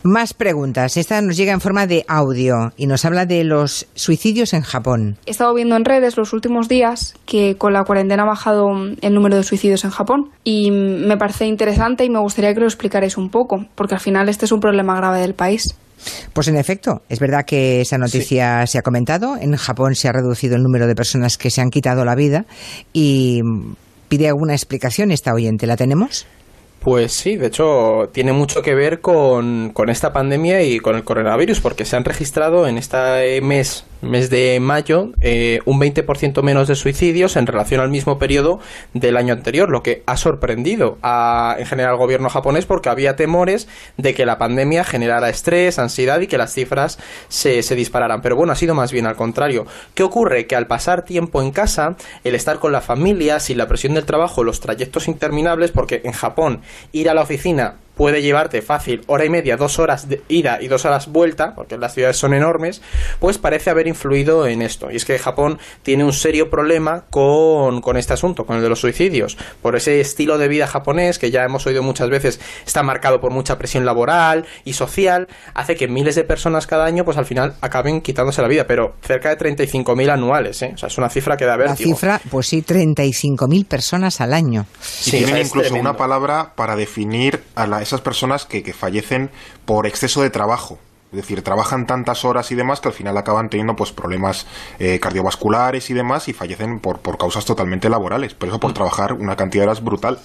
Más 0.03 0.35
preguntas. 0.35 0.95
Esta 0.97 1.19
nos 1.21 1.35
llega 1.35 1.51
en 1.51 1.61
forma 1.61 1.87
de 1.87 2.05
audio 2.07 2.71
y 2.77 2.85
nos 2.85 3.05
habla 3.05 3.25
de 3.25 3.43
los 3.43 3.87
suicidios 3.95 4.53
en 4.53 4.61
Japón. 4.61 5.17
He 5.25 5.31
estado 5.31 5.55
viendo 5.55 5.75
en 5.75 5.85
redes 5.85 6.15
los 6.15 6.31
últimos 6.33 6.69
días 6.69 7.15
que 7.25 7.55
con 7.57 7.73
la 7.73 7.83
cuarentena 7.83 8.23
ha 8.23 8.27
bajado 8.27 8.69
el 9.01 9.13
número 9.13 9.35
de 9.35 9.43
suicidios 9.43 9.83
en 9.83 9.89
Japón 9.89 10.29
y 10.43 10.69
me 10.69 11.17
parece 11.17 11.47
interesante 11.47 12.05
y 12.05 12.09
me 12.11 12.19
gustaría 12.19 12.53
que 12.53 12.59
lo 12.59 12.67
explicarais 12.67 13.17
un 13.17 13.29
poco, 13.29 13.65
porque 13.73 13.95
al 13.95 14.01
final 14.01 14.29
este 14.29 14.45
es 14.45 14.51
un 14.51 14.59
problema 14.59 14.95
grave 14.95 15.21
del 15.21 15.33
país. 15.33 15.75
Pues 16.33 16.47
en 16.47 16.55
efecto, 16.55 17.01
es 17.09 17.19
verdad 17.19 17.45
que 17.45 17.81
esa 17.81 17.97
noticia 17.97 18.65
se 18.67 18.77
ha 18.77 18.81
comentado. 18.81 19.35
En 19.39 19.55
Japón 19.55 19.95
se 19.95 20.07
ha 20.07 20.11
reducido 20.11 20.55
el 20.55 20.63
número 20.63 20.87
de 20.87 20.95
personas 20.95 21.37
que 21.37 21.49
se 21.49 21.61
han 21.61 21.69
quitado 21.69 22.05
la 22.05 22.15
vida 22.15 22.45
y 22.93 23.41
pide 24.07 24.27
alguna 24.27 24.53
explicación 24.53 25.11
esta 25.11 25.33
oyente. 25.33 25.67
¿La 25.67 25.77
tenemos? 25.77 26.25
Pues 26.79 27.11
sí, 27.11 27.35
de 27.35 27.47
hecho 27.47 28.09
tiene 28.13 28.31
mucho 28.31 28.61
que 28.61 28.73
ver 28.73 29.01
con, 29.01 29.71
con, 29.73 29.89
esta 29.89 30.13
pandemia 30.13 30.63
y 30.63 30.79
con 30.79 30.95
el 30.95 31.03
coronavirus, 31.03 31.59
porque 31.59 31.83
se 31.83 31.97
han 31.97 32.05
registrado 32.05 32.67
en 32.67 32.77
este 32.77 33.41
mes 33.41 33.85
mes 34.01 34.29
de 34.29 34.59
mayo, 34.59 35.09
eh, 35.21 35.59
un 35.65 35.79
20% 35.79 36.41
menos 36.41 36.67
de 36.67 36.75
suicidios 36.75 37.35
en 37.35 37.47
relación 37.47 37.81
al 37.81 37.89
mismo 37.89 38.17
periodo 38.17 38.59
del 38.93 39.17
año 39.17 39.33
anterior, 39.33 39.69
lo 39.69 39.83
que 39.83 40.03
ha 40.05 40.17
sorprendido 40.17 40.97
a, 41.01 41.55
en 41.59 41.65
general 41.65 41.91
al 41.91 41.97
gobierno 41.97 42.29
japonés 42.29 42.65
porque 42.65 42.89
había 42.89 43.15
temores 43.15 43.67
de 43.97 44.13
que 44.13 44.25
la 44.25 44.37
pandemia 44.37 44.83
generara 44.83 45.29
estrés, 45.29 45.79
ansiedad 45.79 46.19
y 46.21 46.27
que 46.27 46.37
las 46.37 46.53
cifras 46.53 46.99
se, 47.27 47.61
se 47.63 47.75
dispararan. 47.75 48.21
Pero 48.21 48.35
bueno, 48.35 48.53
ha 48.53 48.55
sido 48.55 48.75
más 48.75 48.91
bien 48.91 49.05
al 49.05 49.15
contrario. 49.15 49.65
¿Qué 49.93 50.03
ocurre? 50.03 50.47
Que 50.47 50.55
al 50.55 50.67
pasar 50.67 51.03
tiempo 51.03 51.41
en 51.41 51.51
casa, 51.51 51.95
el 52.23 52.35
estar 52.35 52.59
con 52.59 52.71
la 52.71 52.81
familia, 52.81 53.39
sin 53.39 53.57
la 53.57 53.67
presión 53.67 53.93
del 53.93 54.05
trabajo, 54.05 54.43
los 54.43 54.59
trayectos 54.59 55.07
interminables, 55.07 55.71
porque 55.71 56.01
en 56.05 56.13
Japón 56.13 56.61
ir 56.91 57.09
a 57.09 57.13
la 57.13 57.21
oficina 57.21 57.75
puede 57.99 58.21
llevarte 58.21 58.61
fácil 58.61 59.01
hora 59.07 59.25
y 59.25 59.29
media, 59.29 59.57
dos 59.57 59.77
horas 59.77 60.07
de 60.07 60.21
ida 60.29 60.59
y 60.61 60.69
dos 60.69 60.85
horas 60.85 61.11
vuelta, 61.11 61.53
porque 61.53 61.77
las 61.77 61.93
ciudades 61.93 62.15
son 62.15 62.33
enormes, 62.33 62.81
pues 63.19 63.37
parece 63.37 63.71
haber 63.71 63.87
influido 63.87 64.47
en 64.47 64.61
esto. 64.61 64.89
Y 64.89 64.95
es 64.95 65.03
que 65.03 65.19
Japón 65.19 65.59
tiene 65.83 66.05
un 66.05 66.13
serio 66.13 66.49
problema 66.49 67.03
con, 67.09 67.81
con 67.81 67.97
este 67.97 68.13
asunto, 68.13 68.45
con 68.45 68.55
el 68.55 68.61
de 68.61 68.69
los 68.69 68.79
suicidios, 68.79 69.37
por 69.61 69.75
ese 69.75 69.99
estilo 69.99 70.37
de 70.37 70.47
vida 70.47 70.65
japonés 70.65 71.19
que 71.19 71.29
ya 71.29 71.43
hemos 71.43 71.67
oído 71.67 71.83
muchas 71.83 72.09
veces 72.09 72.39
está 72.65 72.83
marcado 72.83 73.19
por 73.19 73.33
mucha 73.33 73.57
presión 73.57 73.83
laboral 73.83 74.45
y 74.63 74.71
social, 74.71 75.27
hace 75.53 75.75
que 75.75 75.89
miles 75.89 76.15
de 76.15 76.23
personas 76.23 76.67
cada 76.67 76.85
año 76.85 77.03
pues 77.03 77.17
al 77.17 77.25
final 77.25 77.55
acaben 77.59 77.99
quitándose 77.99 78.41
la 78.41 78.47
vida, 78.47 78.65
pero 78.65 78.95
cerca 79.01 79.35
de 79.35 79.37
35.000 79.37 80.09
anuales, 80.09 80.61
¿eh? 80.61 80.71
o 80.73 80.77
sea, 80.77 80.87
es 80.87 80.97
una 80.97 81.09
cifra 81.09 81.35
que 81.35 81.43
da 81.43 81.57
vértigo. 81.57 81.89
La 81.89 81.95
cifra, 81.97 82.21
pues 82.31 82.47
sí, 82.47 82.63
35.000 82.63 83.65
personas 83.65 84.21
al 84.21 84.31
año. 84.31 84.65
Sí, 84.79 85.11
tienen 85.11 85.45
incluso 85.45 85.75
una 85.75 85.97
palabra 85.97 86.53
para 86.55 86.77
definir 86.77 87.43
a 87.55 87.67
la 87.67 87.88
esas 87.89 88.01
personas 88.01 88.45
que, 88.45 88.63
que 88.63 88.73
fallecen 88.73 89.29
por 89.65 89.85
exceso 89.85 90.21
de 90.21 90.29
trabajo. 90.29 90.79
Es 91.11 91.17
decir, 91.17 91.41
trabajan 91.41 91.87
tantas 91.87 92.23
horas 92.23 92.51
y 92.51 92.55
demás 92.55 92.81
que 92.81 92.89
al 92.89 92.93
final 92.93 93.17
acaban 93.17 93.49
teniendo 93.49 93.75
pues 93.75 93.91
problemas 93.91 94.45
eh, 94.77 94.99
cardiovasculares 94.99 95.89
y 95.89 95.95
demás 95.95 96.27
y 96.27 96.33
fallecen 96.33 96.79
por, 96.79 96.99
por 96.99 97.17
causas 97.17 97.45
totalmente 97.45 97.89
laborales. 97.89 98.35
Por 98.35 98.49
eso 98.49 98.59
por 98.59 98.71
mm. 98.71 98.75
trabajar 98.75 99.13
una 99.13 99.35
cantidad 99.35 99.63
de 99.63 99.67
horas 99.69 99.83
brutal. 99.83 100.19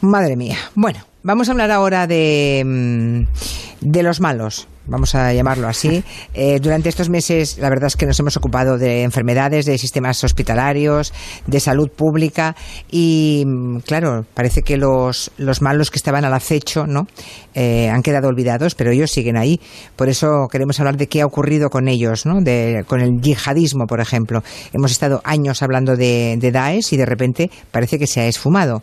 Madre 0.00 0.34
mía. 0.34 0.56
Bueno, 0.74 1.00
vamos 1.22 1.48
a 1.48 1.52
hablar 1.52 1.70
ahora 1.70 2.06
de, 2.06 2.62
mm, 2.64 3.90
de 3.90 4.02
los 4.02 4.20
malos 4.20 4.68
vamos 4.86 5.14
a 5.14 5.32
llamarlo 5.32 5.68
así. 5.68 6.02
Eh, 6.34 6.60
durante 6.60 6.88
estos 6.88 7.10
meses, 7.10 7.58
la 7.58 7.68
verdad 7.68 7.88
es 7.88 7.96
que 7.96 8.06
nos 8.06 8.18
hemos 8.18 8.36
ocupado 8.36 8.78
de 8.78 9.02
enfermedades, 9.02 9.66
de 9.66 9.76
sistemas 9.76 10.22
hospitalarios, 10.24 11.12
de 11.46 11.60
salud 11.60 11.90
pública 11.90 12.56
y, 12.90 13.44
mm, 13.46 13.80
claro, 13.80 14.24
parece 14.32 14.62
que 14.62 14.78
los, 14.78 15.30
los 15.36 15.60
malos 15.60 15.90
que 15.90 15.98
estaban 15.98 16.24
al 16.24 16.32
acecho 16.32 16.86
no 16.86 17.06
eh, 17.54 17.90
han 17.90 18.02
quedado 18.02 18.28
olvidados, 18.28 18.74
pero 18.74 18.92
ellos 18.92 19.10
siguen 19.10 19.36
ahí. 19.36 19.60
Por 19.94 20.08
eso 20.08 20.48
queremos 20.50 20.80
hablar 20.80 20.96
de 20.96 21.06
qué 21.06 21.20
ha 21.20 21.26
ocurrido 21.26 21.68
con 21.68 21.86
ellos, 21.86 22.24
¿no? 22.24 22.40
De, 22.40 22.84
con 22.86 23.00
el 23.00 23.20
yihadismo, 23.20 23.86
por 23.86 24.00
ejemplo. 24.00 24.42
Hemos 24.72 24.90
estado 24.90 25.20
años 25.24 25.62
hablando 25.62 25.96
de, 25.96 26.36
de 26.38 26.50
Daesh 26.50 26.94
y 26.94 26.96
de 26.96 27.06
repente 27.06 27.50
parece 27.70 27.98
que 27.98 28.06
se 28.06 28.20
ha 28.20 28.26
esfumado. 28.26 28.82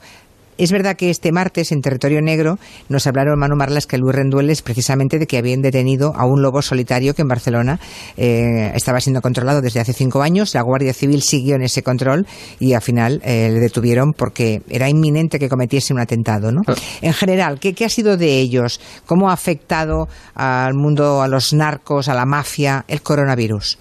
Es 0.60 0.74
verdad 0.74 0.98
que 0.98 1.10
este 1.10 1.32
martes 1.32 1.72
en 1.72 1.82
Territorio 1.82 2.22
Negro 2.22 2.60
nos 2.90 3.08
hablaron 3.08 3.40
Manu 3.40 3.56
Marlas 3.56 3.88
que 3.88 3.98
Luis 3.98 4.14
Rendueles 4.14 4.62
precisamente 4.62 5.18
de 5.18 5.26
que 5.26 5.38
habían 5.38 5.62
detenido 5.62 6.14
a 6.18 6.26
un 6.26 6.42
lobo 6.42 6.62
solitario 6.62 7.14
que 7.14 7.22
en 7.22 7.30
Barcelona 7.30 7.80
eh, 8.18 8.70
estaba 8.76 9.00
siendo 9.00 9.22
controlado 9.22 9.62
desde 9.62 9.80
hace 9.80 9.94
cinco 9.94 10.22
años. 10.22 10.54
La 10.54 10.62
Guardia 10.62 10.94
Civil 10.94 11.22
siguió 11.22 11.56
en 11.56 11.62
ese 11.62 11.82
control 11.82 12.28
y 12.60 12.74
al 12.74 12.82
final 12.82 13.22
eh, 13.24 13.50
le 13.54 13.60
detuvieron 13.62 14.12
porque 14.12 14.62
era 14.68 14.90
inminente 14.90 15.40
que 15.40 15.48
cometiese 15.48 15.94
un 15.94 16.02
atentado. 16.02 16.52
¿no? 16.52 16.64
Ah. 16.68 16.76
En 17.02 17.14
general, 17.14 17.58
¿qué, 17.62 17.74
¿qué 17.74 17.86
ha 17.86 17.90
sido 17.90 18.18
de 18.18 18.38
ellos? 18.40 18.82
¿Cómo 19.06 19.30
ha 19.30 19.34
afectado 19.34 20.10
al 20.36 20.74
mundo, 20.74 21.22
a 21.22 21.30
los 21.30 21.54
narcos, 21.54 22.10
a 22.10 22.14
la 22.14 22.26
mafia, 22.26 22.84
el 22.90 23.02
coronavirus? 23.02 23.78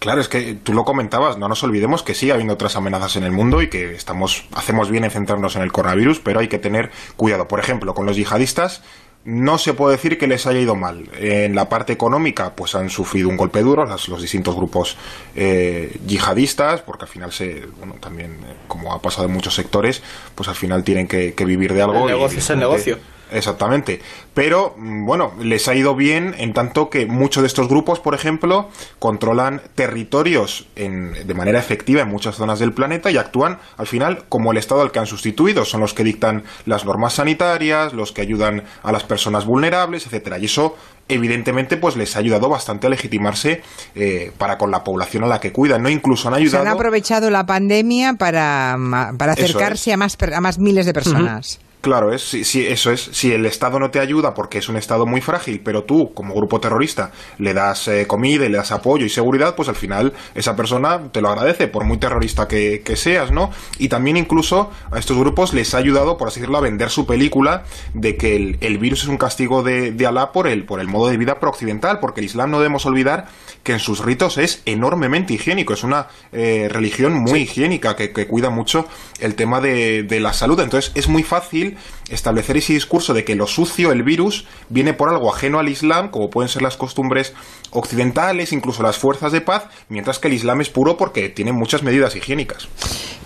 Claro, 0.00 0.22
es 0.22 0.28
que 0.28 0.54
tú 0.54 0.72
lo 0.72 0.86
comentabas, 0.86 1.36
no 1.36 1.46
nos 1.46 1.62
olvidemos 1.62 2.02
que 2.02 2.14
sigue 2.14 2.32
habiendo 2.32 2.54
otras 2.54 2.74
amenazas 2.74 3.16
en 3.16 3.24
el 3.24 3.32
mundo 3.32 3.60
y 3.60 3.68
que 3.68 3.94
estamos, 3.94 4.46
hacemos 4.54 4.90
bien 4.90 5.04
en 5.04 5.10
centrarnos 5.10 5.56
en 5.56 5.62
el 5.62 5.72
coronavirus, 5.72 6.20
pero 6.20 6.40
hay 6.40 6.48
que 6.48 6.58
tener 6.58 6.90
cuidado. 7.16 7.46
Por 7.48 7.60
ejemplo, 7.60 7.94
con 7.94 8.06
los 8.06 8.16
yihadistas, 8.16 8.82
no 9.24 9.58
se 9.58 9.74
puede 9.74 9.96
decir 9.96 10.16
que 10.16 10.26
les 10.26 10.46
haya 10.46 10.58
ido 10.58 10.74
mal. 10.74 11.10
En 11.18 11.54
la 11.54 11.68
parte 11.68 11.92
económica, 11.92 12.54
pues 12.56 12.74
han 12.74 12.88
sufrido 12.88 13.28
un 13.28 13.36
golpe 13.36 13.60
duro 13.60 13.84
los, 13.84 14.08
los 14.08 14.22
distintos 14.22 14.56
grupos 14.56 14.96
eh, 15.36 15.98
yihadistas, 16.06 16.80
porque 16.80 17.04
al 17.04 17.10
final 17.10 17.30
se, 17.30 17.66
bueno, 17.78 17.96
también, 18.00 18.32
eh, 18.48 18.54
como 18.68 18.94
ha 18.94 19.02
pasado 19.02 19.26
en 19.26 19.34
muchos 19.34 19.54
sectores, 19.54 20.02
pues 20.34 20.48
al 20.48 20.54
final 20.54 20.82
tienen 20.82 21.06
que, 21.08 21.34
que 21.34 21.44
vivir 21.44 21.74
de 21.74 21.82
algo. 21.82 22.08
El 22.08 22.14
negocio 22.14 22.38
es 22.38 22.48
el 22.48 22.58
negocio. 22.58 22.98
Exactamente. 23.32 24.00
Pero, 24.34 24.74
mm, 24.76 25.06
bueno, 25.06 25.32
les 25.40 25.68
ha 25.68 25.74
ido 25.74 25.94
bien 25.94 26.34
en 26.38 26.52
tanto 26.52 26.88
que 26.88 27.06
muchos 27.06 27.42
de 27.42 27.46
estos 27.46 27.68
grupos, 27.68 28.00
por 28.00 28.14
ejemplo, 28.14 28.68
controlan 28.98 29.62
territorios 29.74 30.66
en, 30.76 31.12
de 31.26 31.34
manera 31.34 31.58
efectiva 31.58 32.02
en 32.02 32.08
muchas 32.08 32.36
zonas 32.36 32.58
del 32.58 32.72
planeta 32.72 33.10
y 33.10 33.16
actúan, 33.16 33.58
al 33.76 33.86
final, 33.86 34.24
como 34.28 34.52
el 34.52 34.58
Estado 34.58 34.82
al 34.82 34.90
que 34.90 34.98
han 34.98 35.06
sustituido. 35.06 35.64
Son 35.64 35.80
los 35.80 35.94
que 35.94 36.04
dictan 36.04 36.44
las 36.66 36.84
normas 36.84 37.14
sanitarias, 37.14 37.92
los 37.92 38.12
que 38.12 38.22
ayudan 38.22 38.64
a 38.82 38.92
las 38.92 39.04
personas 39.04 39.44
vulnerables, 39.46 40.06
etcétera. 40.06 40.38
Y 40.38 40.46
eso, 40.46 40.74
evidentemente, 41.08 41.76
pues 41.76 41.96
les 41.96 42.16
ha 42.16 42.20
ayudado 42.20 42.48
bastante 42.48 42.86
a 42.86 42.90
legitimarse 42.90 43.62
eh, 43.94 44.32
para 44.38 44.56
con 44.58 44.70
la 44.70 44.82
población 44.82 45.24
a 45.24 45.26
la 45.26 45.40
que 45.40 45.52
cuidan. 45.52 45.82
No 45.82 45.88
incluso 45.88 46.28
han 46.28 46.34
ayudado. 46.34 46.64
Se 46.64 46.68
han 46.68 46.74
aprovechado 46.74 47.30
la 47.30 47.44
pandemia 47.44 48.14
para, 48.14 48.76
para 49.18 49.32
acercarse 49.32 49.92
a, 49.92 49.96
más, 49.96 50.16
a 50.20 50.40
más 50.40 50.58
miles 50.58 50.86
de 50.86 50.92
personas. 50.92 51.58
Uh 51.58 51.64
-huh. 51.64 51.69
Claro, 51.80 52.12
es, 52.12 52.22
si, 52.22 52.44
si, 52.44 52.66
eso 52.66 52.90
es. 52.92 53.00
Si 53.00 53.32
el 53.32 53.46
Estado 53.46 53.78
no 53.78 53.90
te 53.90 54.00
ayuda 54.00 54.34
porque 54.34 54.58
es 54.58 54.68
un 54.68 54.76
Estado 54.76 55.06
muy 55.06 55.22
frágil, 55.22 55.60
pero 55.64 55.84
tú, 55.84 56.12
como 56.12 56.34
grupo 56.34 56.60
terrorista, 56.60 57.10
le 57.38 57.54
das 57.54 57.88
eh, 57.88 58.06
comida 58.06 58.44
y 58.44 58.50
le 58.50 58.58
das 58.58 58.70
apoyo 58.70 59.06
y 59.06 59.08
seguridad, 59.08 59.54
pues 59.54 59.70
al 59.70 59.76
final 59.76 60.12
esa 60.34 60.54
persona 60.56 61.10
te 61.10 61.22
lo 61.22 61.30
agradece, 61.30 61.68
por 61.68 61.84
muy 61.84 61.96
terrorista 61.96 62.46
que, 62.46 62.82
que, 62.84 62.96
seas, 62.96 63.30
¿no? 63.30 63.50
Y 63.78 63.88
también 63.88 64.18
incluso 64.18 64.70
a 64.90 64.98
estos 64.98 65.16
grupos 65.16 65.54
les 65.54 65.74
ha 65.74 65.78
ayudado, 65.78 66.18
por 66.18 66.28
así 66.28 66.40
decirlo, 66.40 66.58
a 66.58 66.60
vender 66.60 66.90
su 66.90 67.06
película 67.06 67.64
de 67.94 68.18
que 68.18 68.36
el, 68.36 68.58
el 68.60 68.76
virus 68.76 69.04
es 69.04 69.08
un 69.08 69.16
castigo 69.16 69.62
de, 69.62 69.92
de, 69.92 70.06
Alá 70.06 70.32
por 70.32 70.48
el, 70.48 70.64
por 70.64 70.80
el 70.80 70.86
modo 70.86 71.08
de 71.08 71.16
vida 71.16 71.40
prooccidental, 71.40 71.98
porque 72.00 72.20
el 72.20 72.26
Islam 72.26 72.50
no 72.50 72.58
debemos 72.58 72.84
olvidar 72.84 73.28
que 73.62 73.72
en 73.72 73.78
sus 73.78 74.04
ritos 74.04 74.36
es 74.36 74.62
enormemente 74.66 75.32
higiénico, 75.32 75.72
es 75.72 75.82
una 75.82 76.08
eh, 76.32 76.68
religión 76.70 77.14
muy 77.14 77.40
sí. 77.40 77.44
higiénica 77.44 77.96
que, 77.96 78.12
que, 78.12 78.26
cuida 78.26 78.50
mucho 78.50 78.86
el 79.20 79.34
tema 79.34 79.60
de, 79.60 80.02
de 80.02 80.20
la 80.20 80.32
salud. 80.32 80.60
Entonces 80.60 80.92
es 80.94 81.08
muy 81.08 81.22
fácil 81.22 81.69
establecer 82.10 82.56
ese 82.56 82.72
discurso 82.72 83.14
de 83.14 83.24
que 83.24 83.34
lo 83.34 83.46
sucio, 83.46 83.92
el 83.92 84.02
virus, 84.02 84.46
viene 84.68 84.94
por 84.94 85.08
algo 85.08 85.32
ajeno 85.32 85.58
al 85.58 85.68
Islam, 85.68 86.10
como 86.10 86.30
pueden 86.30 86.48
ser 86.48 86.62
las 86.62 86.76
costumbres 86.76 87.34
occidentales, 87.70 88.52
incluso 88.52 88.82
las 88.82 88.98
fuerzas 88.98 89.32
de 89.32 89.40
paz, 89.40 89.66
mientras 89.88 90.18
que 90.18 90.28
el 90.28 90.34
Islam 90.34 90.60
es 90.60 90.70
puro 90.70 90.96
porque 90.96 91.28
tiene 91.28 91.52
muchas 91.52 91.82
medidas 91.82 92.16
higiénicas. 92.16 92.68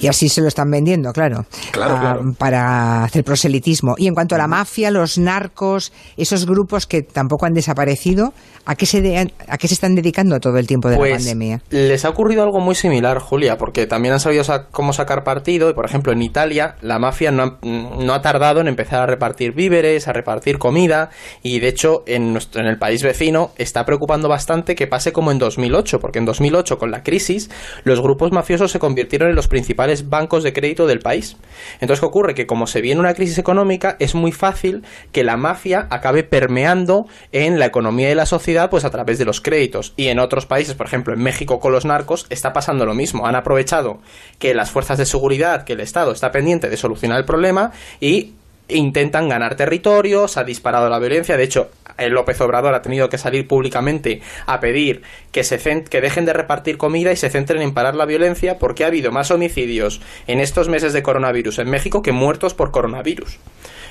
Y 0.00 0.08
así 0.08 0.28
se 0.28 0.40
lo 0.40 0.48
están 0.48 0.70
vendiendo, 0.70 1.12
claro, 1.12 1.46
claro, 1.70 1.98
claro. 1.98 2.20
para 2.36 3.04
hacer 3.04 3.24
proselitismo. 3.24 3.94
Y 3.96 4.06
en 4.06 4.14
cuanto 4.14 4.34
a 4.34 4.38
la 4.38 4.46
mafia, 4.46 4.90
los 4.90 5.18
narcos, 5.18 5.92
esos 6.16 6.46
grupos 6.46 6.86
que 6.86 7.02
tampoco 7.02 7.46
han 7.46 7.54
desaparecido, 7.54 8.34
¿a 8.66 8.74
qué 8.74 8.86
se, 8.86 9.00
de, 9.00 9.32
a 9.48 9.56
qué 9.56 9.68
se 9.68 9.74
están 9.74 9.94
dedicando 9.94 10.38
todo 10.40 10.58
el 10.58 10.66
tiempo 10.66 10.88
de 10.88 10.96
pues, 10.96 11.10
la 11.10 11.16
pandemia? 11.16 11.62
Les 11.70 12.04
ha 12.04 12.10
ocurrido 12.10 12.42
algo 12.42 12.60
muy 12.60 12.74
similar, 12.74 13.18
Julia, 13.18 13.56
porque 13.56 13.86
también 13.86 14.14
han 14.14 14.20
sabido 14.20 14.44
sa 14.44 14.66
cómo 14.70 14.92
sacar 14.92 15.24
partido. 15.24 15.70
Y, 15.70 15.74
por 15.74 15.86
ejemplo, 15.86 16.12
en 16.12 16.22
Italia, 16.22 16.76
la 16.82 16.98
mafia 16.98 17.30
no 17.30 17.42
ha, 17.42 17.58
no 17.62 18.12
ha 18.12 18.20
tardado 18.34 18.60
en 18.60 18.66
empezar 18.66 19.00
a 19.00 19.06
repartir 19.06 19.52
víveres, 19.52 20.08
a 20.08 20.12
repartir 20.12 20.58
comida. 20.58 21.10
Y, 21.44 21.60
de 21.60 21.68
hecho, 21.68 22.02
en, 22.06 22.32
nuestro, 22.32 22.60
en 22.60 22.66
el 22.66 22.78
país 22.78 23.00
vecino 23.04 23.52
está 23.58 23.84
preocupando 23.84 24.28
bastante 24.28 24.74
que 24.74 24.88
pase 24.88 25.12
como 25.12 25.30
en 25.30 25.38
2008, 25.38 26.00
porque 26.00 26.18
en 26.18 26.24
2008, 26.24 26.76
con 26.76 26.90
la 26.90 27.04
crisis, 27.04 27.48
los 27.84 28.00
grupos 28.00 28.32
mafiosos 28.32 28.72
se 28.72 28.80
convirtieron 28.80 29.30
en 29.30 29.36
los 29.36 29.46
principales 29.46 30.08
bancos 30.08 30.42
de 30.42 30.52
crédito 30.52 30.88
del 30.88 30.98
país. 30.98 31.36
Entonces, 31.74 32.00
¿qué 32.00 32.06
ocurre? 32.06 32.34
Que 32.34 32.46
como 32.46 32.66
se 32.66 32.80
viene 32.80 33.00
una 33.00 33.14
crisis 33.14 33.38
económica, 33.38 33.96
es 34.00 34.16
muy 34.16 34.32
fácil 34.32 34.82
que 35.12 35.22
la 35.22 35.36
mafia 35.36 35.86
acabe 35.90 36.24
permeando 36.24 37.06
en 37.30 37.60
la 37.60 37.66
economía 37.66 38.08
de 38.08 38.16
la 38.16 38.26
sociedad 38.26 38.68
pues 38.68 38.84
a 38.84 38.90
través 38.90 39.18
de 39.18 39.26
los 39.26 39.40
créditos. 39.40 39.94
Y 39.96 40.08
en 40.08 40.18
otros 40.18 40.46
países, 40.46 40.74
por 40.74 40.86
ejemplo, 40.86 41.14
en 41.14 41.22
México 41.22 41.60
con 41.60 41.70
los 41.70 41.84
narcos, 41.84 42.26
está 42.30 42.52
pasando 42.52 42.84
lo 42.84 42.94
mismo. 42.94 43.28
Han 43.28 43.36
aprovechado 43.36 44.00
que 44.40 44.54
las 44.54 44.72
fuerzas 44.72 44.98
de 44.98 45.06
seguridad, 45.06 45.62
que 45.62 45.74
el 45.74 45.80
Estado 45.80 46.10
está 46.10 46.32
pendiente 46.32 46.68
de 46.68 46.76
solucionar 46.76 47.18
el 47.18 47.24
problema 47.24 47.70
y 48.00 48.23
intentan 48.68 49.28
ganar 49.28 49.56
territorios, 49.56 50.36
ha 50.36 50.44
disparado 50.44 50.88
la 50.88 50.98
violencia. 50.98 51.36
De 51.36 51.44
hecho, 51.44 51.70
el 51.98 52.12
López 52.12 52.40
Obrador 52.40 52.74
ha 52.74 52.82
tenido 52.82 53.08
que 53.08 53.18
salir 53.18 53.46
públicamente 53.46 54.22
a 54.46 54.60
pedir 54.60 55.02
que, 55.32 55.44
se 55.44 55.58
que 55.84 56.00
dejen 56.00 56.24
de 56.24 56.32
repartir 56.32 56.76
comida 56.76 57.12
y 57.12 57.16
se 57.16 57.30
centren 57.30 57.62
en 57.62 57.74
parar 57.74 57.94
la 57.94 58.06
violencia 58.06 58.58
porque 58.58 58.84
ha 58.84 58.88
habido 58.88 59.12
más 59.12 59.30
homicidios 59.30 60.00
en 60.26 60.40
estos 60.40 60.68
meses 60.68 60.92
de 60.92 61.02
coronavirus 61.02 61.58
en 61.58 61.70
México 61.70 62.02
que 62.02 62.12
muertos 62.12 62.54
por 62.54 62.70
coronavirus. 62.70 63.38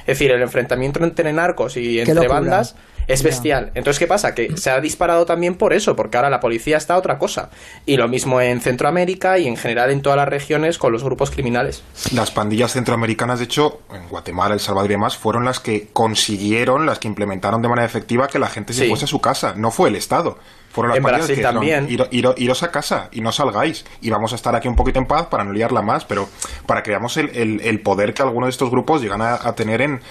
Es 0.01 0.07
decir, 0.07 0.31
el 0.31 0.41
enfrentamiento 0.41 1.03
entre 1.03 1.31
narcos 1.31 1.77
y 1.77 1.99
entre 1.99 2.27
bandas 2.27 2.75
es 3.07 3.23
bestial. 3.23 3.71
Entonces, 3.75 3.99
¿qué 3.99 4.07
pasa? 4.07 4.35
Que 4.35 4.57
se 4.57 4.69
ha 4.69 4.79
disparado 4.79 5.25
también 5.25 5.55
por 5.55 5.73
eso, 5.73 5.95
porque 5.95 6.17
ahora 6.17 6.29
la 6.29 6.39
policía 6.39 6.77
está 6.77 6.95
a 6.95 6.97
otra 6.97 7.17
cosa. 7.17 7.49
Y 7.85 7.97
lo 7.97 8.07
mismo 8.07 8.41
en 8.41 8.61
Centroamérica 8.61 9.37
y 9.39 9.47
en 9.47 9.57
general 9.57 9.91
en 9.91 10.01
todas 10.01 10.17
las 10.17 10.27
regiones 10.27 10.77
con 10.77 10.91
los 10.91 11.03
grupos 11.03 11.31
criminales. 11.31 11.83
Las 12.13 12.31
pandillas 12.31 12.73
centroamericanas, 12.73 13.39
de 13.39 13.45
hecho, 13.45 13.81
en 13.93 14.07
Guatemala, 14.09 14.53
El 14.53 14.59
Salvador 14.59 14.89
y 14.89 14.93
demás, 14.93 15.17
fueron 15.17 15.45
las 15.45 15.59
que 15.59 15.89
consiguieron, 15.93 16.85
las 16.85 16.99
que 16.99 17.07
implementaron 17.07 17.61
de 17.61 17.67
manera 17.67 17.85
efectiva 17.85 18.27
que 18.27 18.39
la 18.39 18.47
gente 18.47 18.73
se 18.73 18.83
sí. 18.83 18.89
fuese 18.89 19.05
a 19.05 19.07
su 19.07 19.21
casa. 19.21 19.53
No 19.55 19.71
fue 19.71 19.89
el 19.89 19.95
Estado. 19.95 20.37
Fueron 20.71 20.89
las 20.89 20.97
en 20.97 21.03
Brasil 21.03 21.35
que 21.35 21.41
también. 21.43 21.87
Ir, 21.87 22.07
ir, 22.09 22.27
iros 22.37 22.63
a 22.63 22.71
casa 22.71 23.09
y 23.11 23.21
no 23.21 23.31
salgáis. 23.31 23.85
Y 24.01 24.09
vamos 24.09 24.33
a 24.33 24.35
estar 24.35 24.55
aquí 24.55 24.67
un 24.67 24.75
poquito 24.75 24.97
en 24.97 25.05
paz 25.05 25.27
para 25.27 25.43
no 25.43 25.53
liarla 25.53 25.83
más, 25.83 26.03
pero 26.03 26.27
para 26.65 26.81
que 26.81 26.89
veamos 26.89 27.15
el, 27.17 27.29
el, 27.35 27.61
el 27.61 27.79
poder 27.81 28.15
que 28.15 28.23
algunos 28.23 28.47
de 28.47 28.51
estos 28.51 28.71
grupos 28.71 29.01
llegan 29.01 29.21
a, 29.21 29.35
a 29.35 29.53
tener 29.53 29.81
en, 29.81 30.01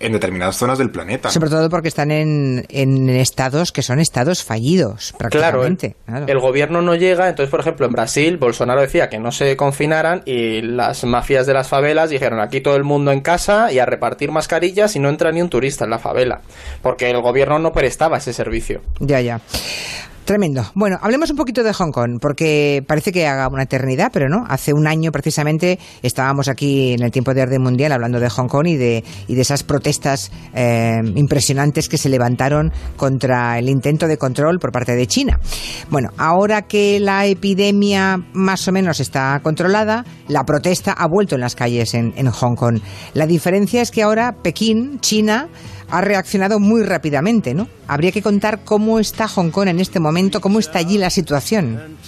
en 0.00 0.12
determinadas 0.12 0.56
zonas 0.56 0.78
del 0.78 0.90
planeta. 0.90 1.30
Sobre 1.30 1.50
todo 1.50 1.68
porque 1.68 1.88
están 1.88 2.10
en, 2.10 2.66
en 2.68 3.08
estados 3.10 3.70
que 3.70 3.82
son 3.82 4.00
estados 4.00 4.42
fallidos, 4.42 5.14
prácticamente. 5.16 5.96
Claro, 6.06 6.24
el, 6.24 6.30
el, 6.30 6.38
gobierno 6.40 6.82
no 6.82 6.94
llega, 6.94 7.28
entonces, 7.28 7.50
por 7.50 7.60
ejemplo, 7.60 7.86
en 7.86 7.92
Brasil, 7.92 8.36
Bolsonaro 8.38 8.80
decía 8.80 9.08
que 9.08 9.18
no 9.18 9.30
se 9.30 9.56
confinaran 9.56 10.22
y 10.24 10.62
las 10.62 11.04
mafias 11.04 11.46
de 11.46 11.54
las 11.54 11.68
favelas 11.68 12.10
dijeron 12.10 12.40
aquí 12.40 12.60
todo 12.60 12.76
el 12.76 12.84
mundo 12.84 13.12
en 13.12 13.20
casa 13.20 13.72
y 13.72 13.78
a 13.78 13.86
repartir 13.86 14.30
mascarillas 14.30 14.96
y 14.96 14.98
no 14.98 15.08
entra 15.08 15.30
ni 15.32 15.42
un 15.42 15.50
turista 15.50 15.84
en 15.84 15.90
la 15.90 15.98
favela, 15.98 16.40
porque 16.82 17.10
el 17.10 17.20
gobierno 17.20 17.58
no 17.58 17.72
prestaba 17.72 18.18
ese 18.18 18.32
servicio. 18.32 18.80
Ya, 19.00 19.20
ya. 19.20 19.40
Tremendo. 20.24 20.64
Bueno, 20.74 20.96
hablemos 21.02 21.30
un 21.30 21.36
poquito 21.36 21.64
de 21.64 21.72
Hong 21.72 21.90
Kong, 21.90 22.18
porque 22.20 22.84
parece 22.86 23.10
que 23.10 23.26
haga 23.26 23.48
una 23.48 23.64
eternidad, 23.64 24.10
pero 24.12 24.28
no. 24.28 24.44
Hace 24.48 24.72
un 24.72 24.86
año 24.86 25.10
precisamente 25.10 25.78
estábamos 26.02 26.46
aquí 26.46 26.92
en 26.92 27.02
el 27.02 27.10
tiempo 27.10 27.34
de 27.34 27.42
orden 27.42 27.62
mundial 27.62 27.90
hablando 27.90 28.20
de 28.20 28.30
Hong 28.30 28.46
Kong 28.46 28.68
y 28.68 28.76
de, 28.76 29.02
y 29.26 29.34
de 29.34 29.40
esas 29.40 29.64
protestas 29.64 30.30
eh, 30.54 31.00
impresionantes 31.16 31.88
que 31.88 31.98
se 31.98 32.08
levantaron 32.08 32.72
contra 32.96 33.58
el 33.58 33.68
intento 33.68 34.06
de 34.06 34.18
control 34.18 34.60
por 34.60 34.70
parte 34.70 34.94
de 34.94 35.06
China. 35.08 35.40
Bueno, 35.90 36.10
ahora 36.16 36.62
que 36.62 37.00
la 37.00 37.26
epidemia 37.26 38.18
más 38.32 38.68
o 38.68 38.72
menos 38.72 39.00
está 39.00 39.40
controlada, 39.42 40.04
la 40.28 40.44
protesta 40.44 40.92
ha 40.92 41.08
vuelto 41.08 41.34
en 41.34 41.40
las 41.40 41.56
calles 41.56 41.94
en, 41.94 42.12
en 42.16 42.30
Hong 42.30 42.54
Kong. 42.54 42.80
La 43.14 43.26
diferencia 43.26 43.82
es 43.82 43.90
que 43.90 44.02
ahora 44.02 44.36
Pekín, 44.42 45.00
China, 45.00 45.48
ha 45.90 46.00
reaccionado 46.00 46.60
muy 46.60 46.82
rápidamente, 46.82 47.54
¿no? 47.54 47.68
Habría 47.86 48.12
que 48.12 48.22
contar 48.22 48.60
cómo 48.64 48.98
está 48.98 49.28
Hong 49.28 49.50
Kong 49.50 49.68
en 49.68 49.80
este 49.80 50.00
momento, 50.00 50.40
cómo 50.40 50.58
está 50.58 50.78
allí 50.78 50.98
la 50.98 51.10
situación. 51.10 51.98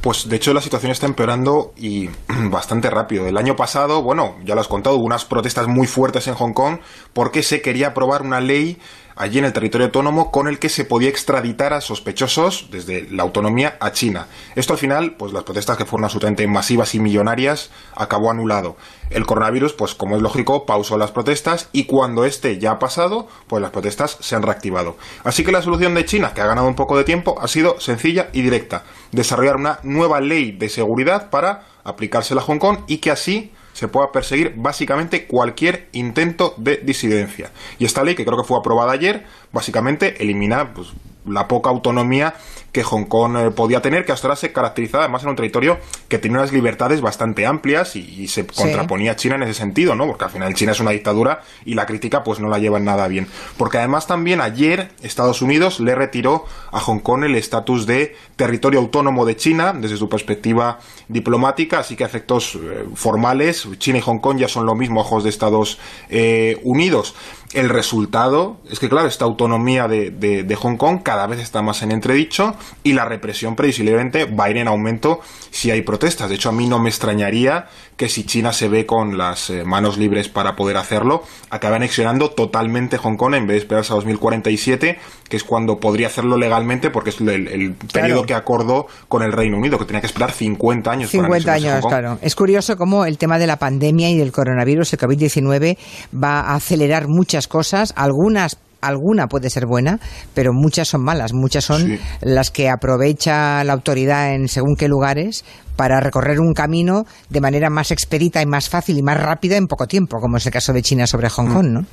Pues 0.00 0.28
de 0.28 0.36
hecho 0.36 0.52
la 0.52 0.60
situación 0.60 0.92
está 0.92 1.06
empeorando 1.06 1.72
y 1.76 2.08
bastante 2.50 2.90
rápido. 2.90 3.26
El 3.26 3.36
año 3.36 3.56
pasado, 3.56 4.02
bueno, 4.02 4.36
ya 4.44 4.54
lo 4.54 4.60
has 4.60 4.68
contado, 4.68 4.96
hubo 4.96 5.04
unas 5.04 5.24
protestas 5.24 5.68
muy 5.68 5.86
fuertes 5.86 6.26
en 6.28 6.34
Hong 6.34 6.52
Kong 6.52 6.78
porque 7.12 7.42
se 7.42 7.62
quería 7.62 7.88
aprobar 7.88 8.22
una 8.22 8.40
ley 8.40 8.78
allí 9.18 9.38
en 9.38 9.44
el 9.44 9.52
territorio 9.52 9.86
autónomo 9.86 10.30
con 10.30 10.46
el 10.48 10.58
que 10.58 10.68
se 10.68 10.84
podía 10.84 11.08
extraditar 11.08 11.72
a 11.72 11.80
sospechosos 11.80 12.68
desde 12.70 13.08
la 13.10 13.24
autonomía 13.24 13.76
a 13.80 13.90
China. 13.92 14.28
Esto 14.54 14.72
al 14.72 14.78
final, 14.78 15.16
pues 15.16 15.32
las 15.32 15.42
protestas 15.42 15.76
que 15.76 15.84
fueron 15.84 16.04
absolutamente 16.04 16.46
masivas 16.46 16.94
y 16.94 17.00
millonarias, 17.00 17.70
acabó 17.94 18.30
anulado. 18.30 18.76
El 19.10 19.26
coronavirus, 19.26 19.72
pues 19.72 19.94
como 19.94 20.16
es 20.16 20.22
lógico, 20.22 20.66
pausó 20.66 20.96
las 20.96 21.10
protestas 21.10 21.68
y 21.72 21.84
cuando 21.84 22.24
este 22.24 22.58
ya 22.58 22.72
ha 22.72 22.78
pasado, 22.78 23.26
pues 23.48 23.60
las 23.60 23.72
protestas 23.72 24.16
se 24.20 24.36
han 24.36 24.42
reactivado. 24.42 24.96
Así 25.24 25.44
que 25.44 25.52
la 25.52 25.62
solución 25.62 25.94
de 25.94 26.04
China, 26.04 26.32
que 26.32 26.40
ha 26.40 26.46
ganado 26.46 26.68
un 26.68 26.76
poco 26.76 26.96
de 26.96 27.04
tiempo, 27.04 27.38
ha 27.40 27.48
sido 27.48 27.80
sencilla 27.80 28.28
y 28.32 28.42
directa. 28.42 28.84
Desarrollar 29.10 29.56
una 29.56 29.80
nueva 29.82 30.20
ley 30.20 30.52
de 30.52 30.68
seguridad 30.68 31.28
para 31.30 31.66
aplicársela 31.82 32.40
a 32.40 32.44
Hong 32.44 32.58
Kong 32.58 32.78
y 32.86 32.98
que 32.98 33.10
así 33.10 33.52
se 33.78 33.86
pueda 33.86 34.10
perseguir 34.10 34.54
básicamente 34.56 35.28
cualquier 35.28 35.88
intento 35.92 36.52
de 36.56 36.78
disidencia. 36.78 37.52
Y 37.78 37.84
esta 37.84 38.02
ley, 38.02 38.16
que 38.16 38.24
creo 38.24 38.36
que 38.36 38.42
fue 38.42 38.58
aprobada 38.58 38.90
ayer, 38.90 39.24
básicamente 39.52 40.20
elimina 40.20 40.74
pues, 40.74 40.88
la 41.30 41.48
poca 41.48 41.70
autonomía 41.70 42.34
que 42.72 42.82
Hong 42.82 43.04
Kong 43.04 43.36
eh, 43.36 43.50
podía 43.50 43.80
tener, 43.80 44.04
que 44.04 44.12
hasta 44.12 44.28
ahora 44.28 44.36
se 44.36 44.52
caracterizaba 44.52 45.04
además 45.04 45.22
en 45.22 45.30
un 45.30 45.36
territorio 45.36 45.78
que 46.08 46.18
tenía 46.18 46.38
unas 46.38 46.52
libertades 46.52 47.00
bastante 47.00 47.46
amplias 47.46 47.96
y, 47.96 48.28
se 48.28 48.46
contraponía 48.46 49.12
a 49.12 49.16
China 49.16 49.36
en 49.36 49.44
ese 49.44 49.54
sentido, 49.54 49.94
¿no? 49.94 50.06
Porque 50.06 50.24
al 50.24 50.30
final 50.30 50.52
China 50.54 50.72
es 50.72 50.80
una 50.80 50.90
dictadura 50.90 51.42
y 51.64 51.74
la 51.74 51.86
crítica 51.86 52.22
pues 52.22 52.40
no 52.40 52.48
la 52.48 52.58
llevan 52.58 52.84
nada 52.84 53.08
bien. 53.08 53.26
Porque 53.56 53.78
además 53.78 54.06
también 54.06 54.40
ayer 54.40 54.90
Estados 55.02 55.40
Unidos 55.40 55.80
le 55.80 55.94
retiró 55.94 56.44
a 56.70 56.80
Hong 56.80 56.98
Kong 56.98 57.24
el 57.24 57.36
estatus 57.36 57.86
de 57.86 58.14
territorio 58.36 58.80
autónomo 58.80 59.24
de 59.24 59.36
China 59.36 59.72
desde 59.72 59.96
su 59.96 60.08
perspectiva 60.08 60.78
diplomática, 61.08 61.78
así 61.78 61.96
que 61.96 62.04
efectos 62.04 62.56
eh, 62.56 62.84
formales 62.94 63.66
China 63.78 63.98
y 63.98 64.02
Hong 64.02 64.18
Kong 64.18 64.38
ya 64.38 64.48
son 64.48 64.66
lo 64.66 64.74
mismo 64.74 65.00
ojos 65.00 65.24
de 65.24 65.30
Estados 65.30 65.78
eh, 66.10 66.60
Unidos. 66.64 67.14
El 67.54 67.70
resultado 67.70 68.58
es 68.70 68.78
que, 68.78 68.90
claro, 68.90 69.08
esta 69.08 69.24
autonomía 69.24 69.88
de, 69.88 70.10
de, 70.10 70.54
Hong 70.56 70.76
Kong 70.76 71.00
cada 71.02 71.26
vez 71.26 71.40
está 71.40 71.62
más 71.62 71.82
en 71.82 71.92
entredicho 71.92 72.54
y 72.84 72.92
la 72.92 73.06
represión 73.06 73.56
previsiblemente 73.56 74.26
va 74.26 74.44
a 74.44 74.50
ir 74.50 74.58
en 74.58 74.68
aumento 74.68 75.20
si 75.50 75.70
hay 75.70 75.80
protestas. 75.80 76.28
De 76.28 76.34
hecho, 76.34 76.50
a 76.50 76.52
mí 76.52 76.66
no 76.66 76.78
me 76.78 76.90
extrañaría 76.90 77.66
que 77.96 78.08
si 78.08 78.24
China 78.24 78.52
se 78.52 78.68
ve 78.68 78.86
con 78.86 79.16
las 79.16 79.50
eh, 79.50 79.64
manos 79.64 79.96
libres 79.98 80.28
para 80.28 80.56
poder 80.56 80.76
hacerlo, 80.76 81.24
acabe 81.50 81.76
anexionando 81.76 82.30
totalmente 82.30 82.98
Hong 82.98 83.16
Kong 83.16 83.34
en 83.34 83.46
vez 83.46 83.54
de 83.54 83.58
esperarse 83.58 83.92
a 83.92 83.96
2047, 83.96 84.98
que 85.28 85.36
es 85.36 85.42
cuando 85.42 85.80
podría 85.80 86.08
hacerlo 86.08 86.36
legalmente 86.36 86.90
porque 86.90 87.10
es 87.10 87.20
el, 87.20 87.74
periodo 87.92 88.24
que 88.24 88.34
acordó 88.34 88.86
con 89.08 89.22
el 89.22 89.32
Reino 89.32 89.56
Unido, 89.56 89.78
que 89.78 89.84
tenía 89.86 90.00
que 90.00 90.06
esperar 90.06 90.32
50 90.32 90.90
años. 90.90 91.10
50 91.10 91.52
años, 91.52 91.86
claro. 91.86 92.18
Es 92.20 92.34
curioso 92.34 92.76
cómo 92.76 93.04
el 93.04 93.18
tema 93.18 93.38
de 93.38 93.46
la 93.46 93.56
pandemia 93.56 94.10
y 94.10 94.18
del 94.18 94.32
coronavirus, 94.32 94.92
el 94.92 94.98
COVID-19, 94.98 95.78
va 96.14 96.40
a 96.40 96.54
acelerar 96.54 97.08
muchas 97.08 97.37
cosas, 97.46 97.92
algunas 97.94 98.58
alguna 98.80 99.26
puede 99.26 99.50
ser 99.50 99.66
buena, 99.66 99.98
pero 100.34 100.52
muchas 100.52 100.88
son 100.88 101.02
malas. 101.02 101.32
Muchas 101.32 101.64
son 101.64 101.98
las 102.20 102.50
que 102.50 102.68
aprovecha 102.68 103.62
la 103.64 103.72
autoridad 103.72 104.34
en 104.34 104.48
según 104.48 104.76
qué 104.76 104.88
lugares 104.88 105.44
para 105.78 106.00
recorrer 106.00 106.40
un 106.40 106.54
camino 106.54 107.06
de 107.30 107.40
manera 107.40 107.70
más 107.70 107.92
expedita 107.92 108.42
y 108.42 108.46
más 108.46 108.68
fácil 108.68 108.98
y 108.98 109.02
más 109.02 109.16
rápida 109.16 109.56
en 109.56 109.68
poco 109.68 109.86
tiempo, 109.86 110.18
como 110.20 110.36
es 110.36 110.44
el 110.44 110.50
caso 110.50 110.72
de 110.72 110.82
China 110.82 111.06
sobre 111.06 111.28
Hong 111.28 111.54
Kong. 111.54 111.68
¿no? 111.68 111.86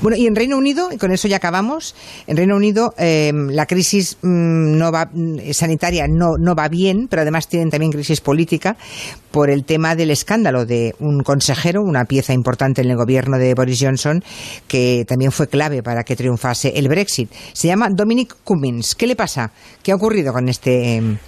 Bueno, 0.00 0.16
y 0.16 0.26
en 0.26 0.34
Reino 0.34 0.56
Unido, 0.56 0.88
y 0.90 0.96
con 0.96 1.12
eso 1.12 1.28
ya 1.28 1.36
acabamos, 1.36 1.94
en 2.26 2.38
Reino 2.38 2.56
Unido 2.56 2.94
em, 2.96 3.50
la 3.50 3.66
crisis 3.66 4.16
mm, 4.22 4.78
no 4.78 4.90
va, 4.90 5.10
mm, 5.12 5.52
sanitaria 5.52 6.06
no, 6.08 6.38
no 6.38 6.54
va 6.54 6.68
bien, 6.68 7.08
pero 7.10 7.20
además 7.20 7.46
tienen 7.46 7.68
también 7.68 7.92
crisis 7.92 8.22
política 8.22 8.78
por 9.30 9.50
el 9.50 9.66
tema 9.66 9.94
del 9.94 10.10
escándalo 10.10 10.64
de 10.64 10.94
un 10.98 11.22
consejero, 11.22 11.82
una 11.82 12.06
pieza 12.06 12.32
importante 12.32 12.80
en 12.80 12.90
el 12.90 12.96
gobierno 12.96 13.36
de 13.36 13.52
Boris 13.52 13.80
Johnson, 13.82 14.24
que 14.66 15.04
también 15.06 15.30
fue 15.30 15.46
clave 15.46 15.82
para 15.82 16.04
que 16.04 16.16
triunfase 16.16 16.72
el 16.74 16.88
Brexit. 16.88 17.30
Se 17.52 17.68
llama 17.68 17.90
Dominic 17.90 18.34
Cummings. 18.44 18.94
¿Qué 18.94 19.06
le 19.06 19.14
pasa? 19.14 19.52
¿Qué 19.82 19.92
ha 19.92 19.96
ocurrido 19.96 20.32
con 20.32 20.48
este 20.48 20.96
em, 20.96 21.18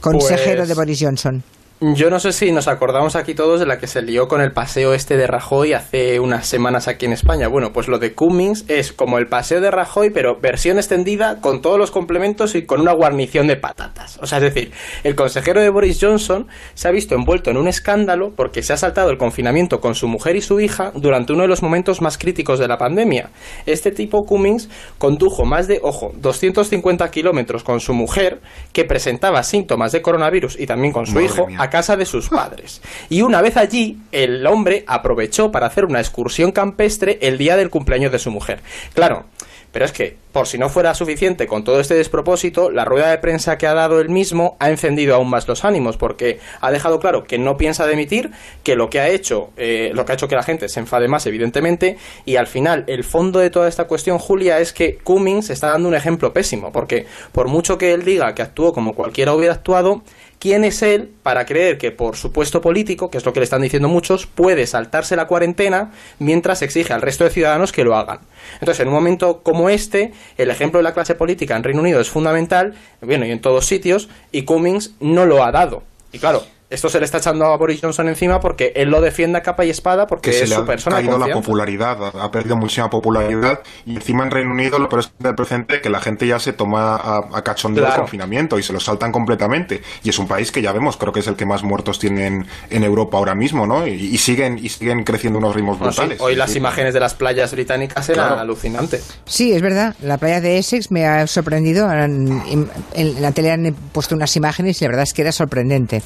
consejero 0.00 0.62
de 0.62 0.74
pues 0.74 0.76
Boris 0.76 0.98
Johnson? 1.00 1.37
Yo 1.80 2.10
no 2.10 2.18
sé 2.18 2.32
si 2.32 2.50
nos 2.50 2.66
acordamos 2.66 3.14
aquí 3.14 3.34
todos 3.34 3.60
de 3.60 3.66
la 3.66 3.78
que 3.78 3.86
se 3.86 4.02
lió 4.02 4.26
con 4.26 4.40
el 4.40 4.50
paseo 4.50 4.94
este 4.94 5.16
de 5.16 5.28
Rajoy 5.28 5.74
hace 5.74 6.18
unas 6.18 6.44
semanas 6.44 6.88
aquí 6.88 7.06
en 7.06 7.12
España. 7.12 7.46
Bueno, 7.46 7.72
pues 7.72 7.86
lo 7.86 8.00
de 8.00 8.14
Cummings 8.14 8.64
es 8.66 8.92
como 8.92 9.16
el 9.18 9.28
paseo 9.28 9.60
de 9.60 9.70
Rajoy, 9.70 10.10
pero 10.10 10.40
versión 10.40 10.78
extendida 10.78 11.40
con 11.40 11.62
todos 11.62 11.78
los 11.78 11.92
complementos 11.92 12.56
y 12.56 12.66
con 12.66 12.80
una 12.80 12.92
guarnición 12.92 13.46
de 13.46 13.54
patatas. 13.54 14.18
O 14.20 14.26
sea, 14.26 14.38
es 14.38 14.52
decir, 14.52 14.72
el 15.04 15.14
consejero 15.14 15.60
de 15.60 15.70
Boris 15.70 15.98
Johnson 16.00 16.48
se 16.74 16.88
ha 16.88 16.90
visto 16.90 17.14
envuelto 17.14 17.50
en 17.50 17.56
un 17.56 17.68
escándalo 17.68 18.32
porque 18.34 18.64
se 18.64 18.72
ha 18.72 18.76
saltado 18.76 19.10
el 19.10 19.16
confinamiento 19.16 19.78
con 19.78 19.94
su 19.94 20.08
mujer 20.08 20.34
y 20.34 20.40
su 20.40 20.58
hija 20.58 20.90
durante 20.96 21.32
uno 21.32 21.42
de 21.42 21.48
los 21.48 21.62
momentos 21.62 22.02
más 22.02 22.18
críticos 22.18 22.58
de 22.58 22.66
la 22.66 22.76
pandemia. 22.76 23.30
Este 23.66 23.92
tipo 23.92 24.24
Cummings 24.24 24.68
condujo 24.98 25.44
más 25.44 25.68
de, 25.68 25.78
ojo, 25.84 26.10
250 26.16 27.08
kilómetros 27.12 27.62
con 27.62 27.78
su 27.78 27.94
mujer 27.94 28.40
que 28.72 28.84
presentaba 28.84 29.44
síntomas 29.44 29.92
de 29.92 30.02
coronavirus 30.02 30.58
y 30.58 30.66
también 30.66 30.92
con 30.92 31.06
su 31.06 31.20
hijo 31.20 31.46
casa 31.70 31.96
de 31.96 32.06
sus 32.06 32.28
padres. 32.28 32.80
Y 33.08 33.22
una 33.22 33.42
vez 33.42 33.56
allí, 33.56 33.98
el 34.12 34.46
hombre 34.46 34.84
aprovechó 34.86 35.50
para 35.50 35.66
hacer 35.66 35.84
una 35.84 36.00
excursión 36.00 36.52
campestre 36.52 37.18
el 37.22 37.38
día 37.38 37.56
del 37.56 37.70
cumpleaños 37.70 38.12
de 38.12 38.18
su 38.18 38.30
mujer. 38.30 38.60
Claro, 38.94 39.26
pero 39.72 39.84
es 39.84 39.92
que, 39.92 40.16
por 40.32 40.46
si 40.46 40.56
no 40.56 40.70
fuera 40.70 40.94
suficiente 40.94 41.46
con 41.46 41.62
todo 41.62 41.78
este 41.78 41.94
despropósito, 41.94 42.70
la 42.70 42.86
rueda 42.86 43.10
de 43.10 43.18
prensa 43.18 43.58
que 43.58 43.66
ha 43.66 43.74
dado 43.74 44.00
él 44.00 44.08
mismo 44.08 44.56
ha 44.60 44.70
encendido 44.70 45.14
aún 45.14 45.28
más 45.28 45.46
los 45.46 45.64
ánimos, 45.64 45.98
porque 45.98 46.40
ha 46.60 46.70
dejado 46.70 46.98
claro 47.00 47.24
que 47.24 47.38
no 47.38 47.58
piensa 47.58 47.86
demitir, 47.86 48.30
que 48.62 48.76
lo 48.76 48.88
que 48.88 49.00
ha 49.00 49.08
hecho, 49.08 49.50
eh, 49.56 49.90
lo 49.92 50.04
que 50.04 50.12
ha 50.12 50.14
hecho 50.14 50.28
que 50.28 50.36
la 50.36 50.42
gente 50.42 50.68
se 50.68 50.80
enfade 50.80 51.06
más, 51.06 51.26
evidentemente, 51.26 51.98
y 52.24 52.36
al 52.36 52.46
final, 52.46 52.84
el 52.86 53.04
fondo 53.04 53.40
de 53.40 53.50
toda 53.50 53.68
esta 53.68 53.84
cuestión, 53.84 54.18
Julia, 54.18 54.58
es 54.58 54.72
que 54.72 54.96
Cummings 54.96 55.50
está 55.50 55.68
dando 55.68 55.88
un 55.88 55.94
ejemplo 55.94 56.32
pésimo, 56.32 56.72
porque 56.72 57.06
por 57.32 57.48
mucho 57.48 57.76
que 57.76 57.92
él 57.92 58.04
diga 58.04 58.34
que 58.34 58.42
actuó 58.42 58.72
como 58.72 58.94
cualquiera 58.94 59.34
hubiera 59.34 59.54
actuado, 59.54 60.02
¿Quién 60.38 60.64
es 60.64 60.82
él 60.82 61.10
para 61.24 61.46
creer 61.46 61.78
que 61.78 61.90
por 61.90 62.16
su 62.16 62.30
puesto 62.30 62.60
político, 62.60 63.10
que 63.10 63.18
es 63.18 63.24
lo 63.24 63.32
que 63.32 63.40
le 63.40 63.44
están 63.44 63.62
diciendo 63.62 63.88
muchos, 63.88 64.26
puede 64.26 64.66
saltarse 64.66 65.16
la 65.16 65.26
cuarentena 65.26 65.92
mientras 66.20 66.62
exige 66.62 66.92
al 66.92 67.02
resto 67.02 67.24
de 67.24 67.30
ciudadanos 67.30 67.72
que 67.72 67.82
lo 67.82 67.96
hagan? 67.96 68.20
Entonces, 68.60 68.80
en 68.80 68.88
un 68.88 68.94
momento 68.94 69.42
como 69.42 69.68
este, 69.68 70.12
el 70.36 70.50
ejemplo 70.50 70.78
de 70.78 70.84
la 70.84 70.94
clase 70.94 71.16
política 71.16 71.56
en 71.56 71.64
Reino 71.64 71.80
Unido 71.80 72.00
es 72.00 72.08
fundamental, 72.08 72.74
bueno, 73.00 73.26
y 73.26 73.32
en 73.32 73.40
todos 73.40 73.66
sitios, 73.66 74.08
y 74.30 74.42
Cummings 74.42 74.92
no 75.00 75.26
lo 75.26 75.42
ha 75.44 75.50
dado. 75.50 75.82
Y 76.12 76.18
claro, 76.20 76.44
esto 76.70 76.90
se 76.90 76.98
le 76.98 77.06
está 77.06 77.18
echando 77.18 77.46
a 77.46 77.56
Boris 77.56 77.80
Johnson 77.80 78.08
encima 78.08 78.40
porque 78.40 78.72
él 78.76 78.90
lo 78.90 79.00
defiende 79.00 79.38
a 79.38 79.42
capa 79.42 79.64
y 79.64 79.70
espada 79.70 80.06
porque 80.06 80.30
es 80.30 80.50
su 80.50 80.66
persona. 80.66 80.96
Ha 80.96 81.00
caído 81.00 81.18
la 81.18 81.32
popularidad, 81.32 81.98
ha 82.20 82.30
perdido 82.30 82.56
muchísima 82.56 82.90
popularidad 82.90 83.60
y 83.86 83.96
encima 83.96 84.24
en 84.24 84.30
Reino 84.30 84.50
Unido 84.50 84.78
lo 84.78 84.88
peor 84.88 85.00
es 85.00 85.12
el 85.24 85.34
presente 85.34 85.80
que 85.80 85.88
la 85.88 86.00
gente 86.00 86.26
ya 86.26 86.38
se 86.38 86.52
toma 86.52 86.96
a, 86.96 87.42
cachondeo 87.42 87.86
el 87.86 87.94
confinamiento 87.94 88.58
y 88.58 88.62
se 88.62 88.72
lo 88.72 88.80
saltan 88.80 89.12
completamente. 89.12 89.82
Y 90.02 90.10
es 90.10 90.18
un 90.18 90.28
país 90.28 90.52
que 90.52 90.60
ya 90.60 90.72
vemos, 90.72 90.96
creo 90.96 91.12
que 91.12 91.20
es 91.20 91.26
el 91.26 91.36
que 91.36 91.46
más 91.46 91.62
muertos 91.62 91.98
tienen 91.98 92.46
en 92.68 92.84
Europa 92.84 93.16
ahora 93.16 93.34
mismo, 93.34 93.66
¿no? 93.66 93.86
Y, 93.86 94.18
siguen 94.18 94.58
y 94.58 94.68
siguen 94.68 95.04
creciendo 95.04 95.38
unos 95.38 95.54
ritmos 95.54 95.78
brutales. 95.78 96.20
Hoy 96.20 96.34
las 96.34 96.54
imágenes 96.54 96.92
de 96.92 97.00
las 97.00 97.14
playas 97.14 97.52
británicas 97.52 98.08
eran 98.10 98.38
alucinantes. 98.38 99.08
Sí, 99.24 99.52
es 99.52 99.62
verdad. 99.62 99.94
La 100.02 100.18
playa 100.18 100.40
de 100.40 100.58
Essex 100.58 100.90
me 100.90 101.06
ha 101.06 101.26
sorprendido. 101.26 101.90
En, 101.90 102.68
en 102.94 103.22
la 103.22 103.32
tele 103.32 103.52
han 103.52 103.74
puesto 103.92 104.14
unas 104.14 104.36
imágenes 104.36 104.82
y 104.82 104.84
la 104.84 104.90
verdad 104.90 105.04
es 105.04 105.14
que 105.14 105.22
era 105.22 105.32
sorprendente. 105.32 106.02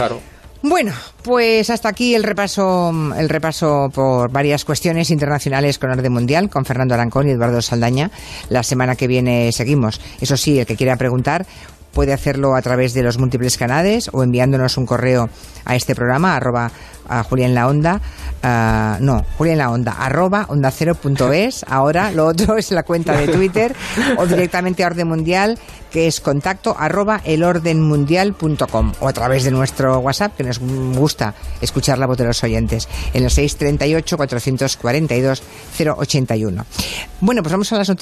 Claro. 0.00 0.18
Bueno, 0.62 0.92
pues 1.22 1.68
hasta 1.68 1.90
aquí 1.90 2.14
el 2.14 2.22
repaso, 2.22 2.90
el 3.18 3.28
repaso 3.28 3.90
por 3.94 4.30
varias 4.30 4.64
cuestiones 4.64 5.10
internacionales 5.10 5.78
con 5.78 5.90
orden 5.90 6.10
mundial 6.10 6.48
con 6.48 6.64
Fernando 6.64 6.94
Arancón 6.94 7.28
y 7.28 7.32
Eduardo 7.32 7.60
Saldaña. 7.60 8.10
La 8.48 8.62
semana 8.62 8.96
que 8.96 9.06
viene 9.06 9.52
seguimos. 9.52 10.00
Eso 10.18 10.38
sí, 10.38 10.58
el 10.58 10.64
que 10.64 10.76
quiera 10.76 10.96
preguntar 10.96 11.44
puede 11.92 12.12
hacerlo 12.12 12.54
a 12.54 12.62
través 12.62 12.94
de 12.94 13.02
los 13.02 13.18
múltiples 13.18 13.56
canales 13.56 14.10
o 14.12 14.22
enviándonos 14.22 14.76
un 14.76 14.86
correo 14.86 15.28
a 15.64 15.76
este 15.76 15.94
programa, 15.94 16.36
arroba 16.36 16.70
a 17.08 17.24
Julián 17.24 17.54
La 17.54 17.66
Onda, 17.66 18.00
uh, 18.42 19.02
no, 19.02 19.24
Julián 19.36 19.58
La 19.58 19.70
Onda, 19.70 19.92
arroba 19.92 20.46
onda 20.48 20.70
cero 20.70 20.94
punto 20.94 21.32
es. 21.32 21.64
Ahora 21.68 22.12
lo 22.12 22.26
otro 22.26 22.56
es 22.58 22.70
la 22.70 22.84
cuenta 22.84 23.14
de 23.14 23.28
Twitter 23.28 23.74
o 24.16 24.26
directamente 24.26 24.84
a 24.84 24.86
Orden 24.86 25.08
Mundial, 25.08 25.58
que 25.90 26.06
es 26.06 26.20
contacto 26.20 26.76
arroba 26.78 27.20
elordenmundial.com 27.24 28.92
o 29.00 29.08
a 29.08 29.12
través 29.12 29.42
de 29.42 29.50
nuestro 29.50 29.98
WhatsApp, 29.98 30.36
que 30.36 30.44
nos 30.44 30.60
gusta 30.60 31.34
escuchar 31.60 31.98
la 31.98 32.06
voz 32.06 32.16
de 32.16 32.24
los 32.24 32.42
oyentes, 32.44 32.88
en 33.12 33.24
el 33.24 33.30
638 33.30 34.16
442 34.16 35.42
081. 35.76 36.66
Bueno, 37.20 37.42
pues 37.42 37.52
vamos 37.52 37.72
a 37.72 37.78
las 37.78 37.88
noticias. 37.88 38.00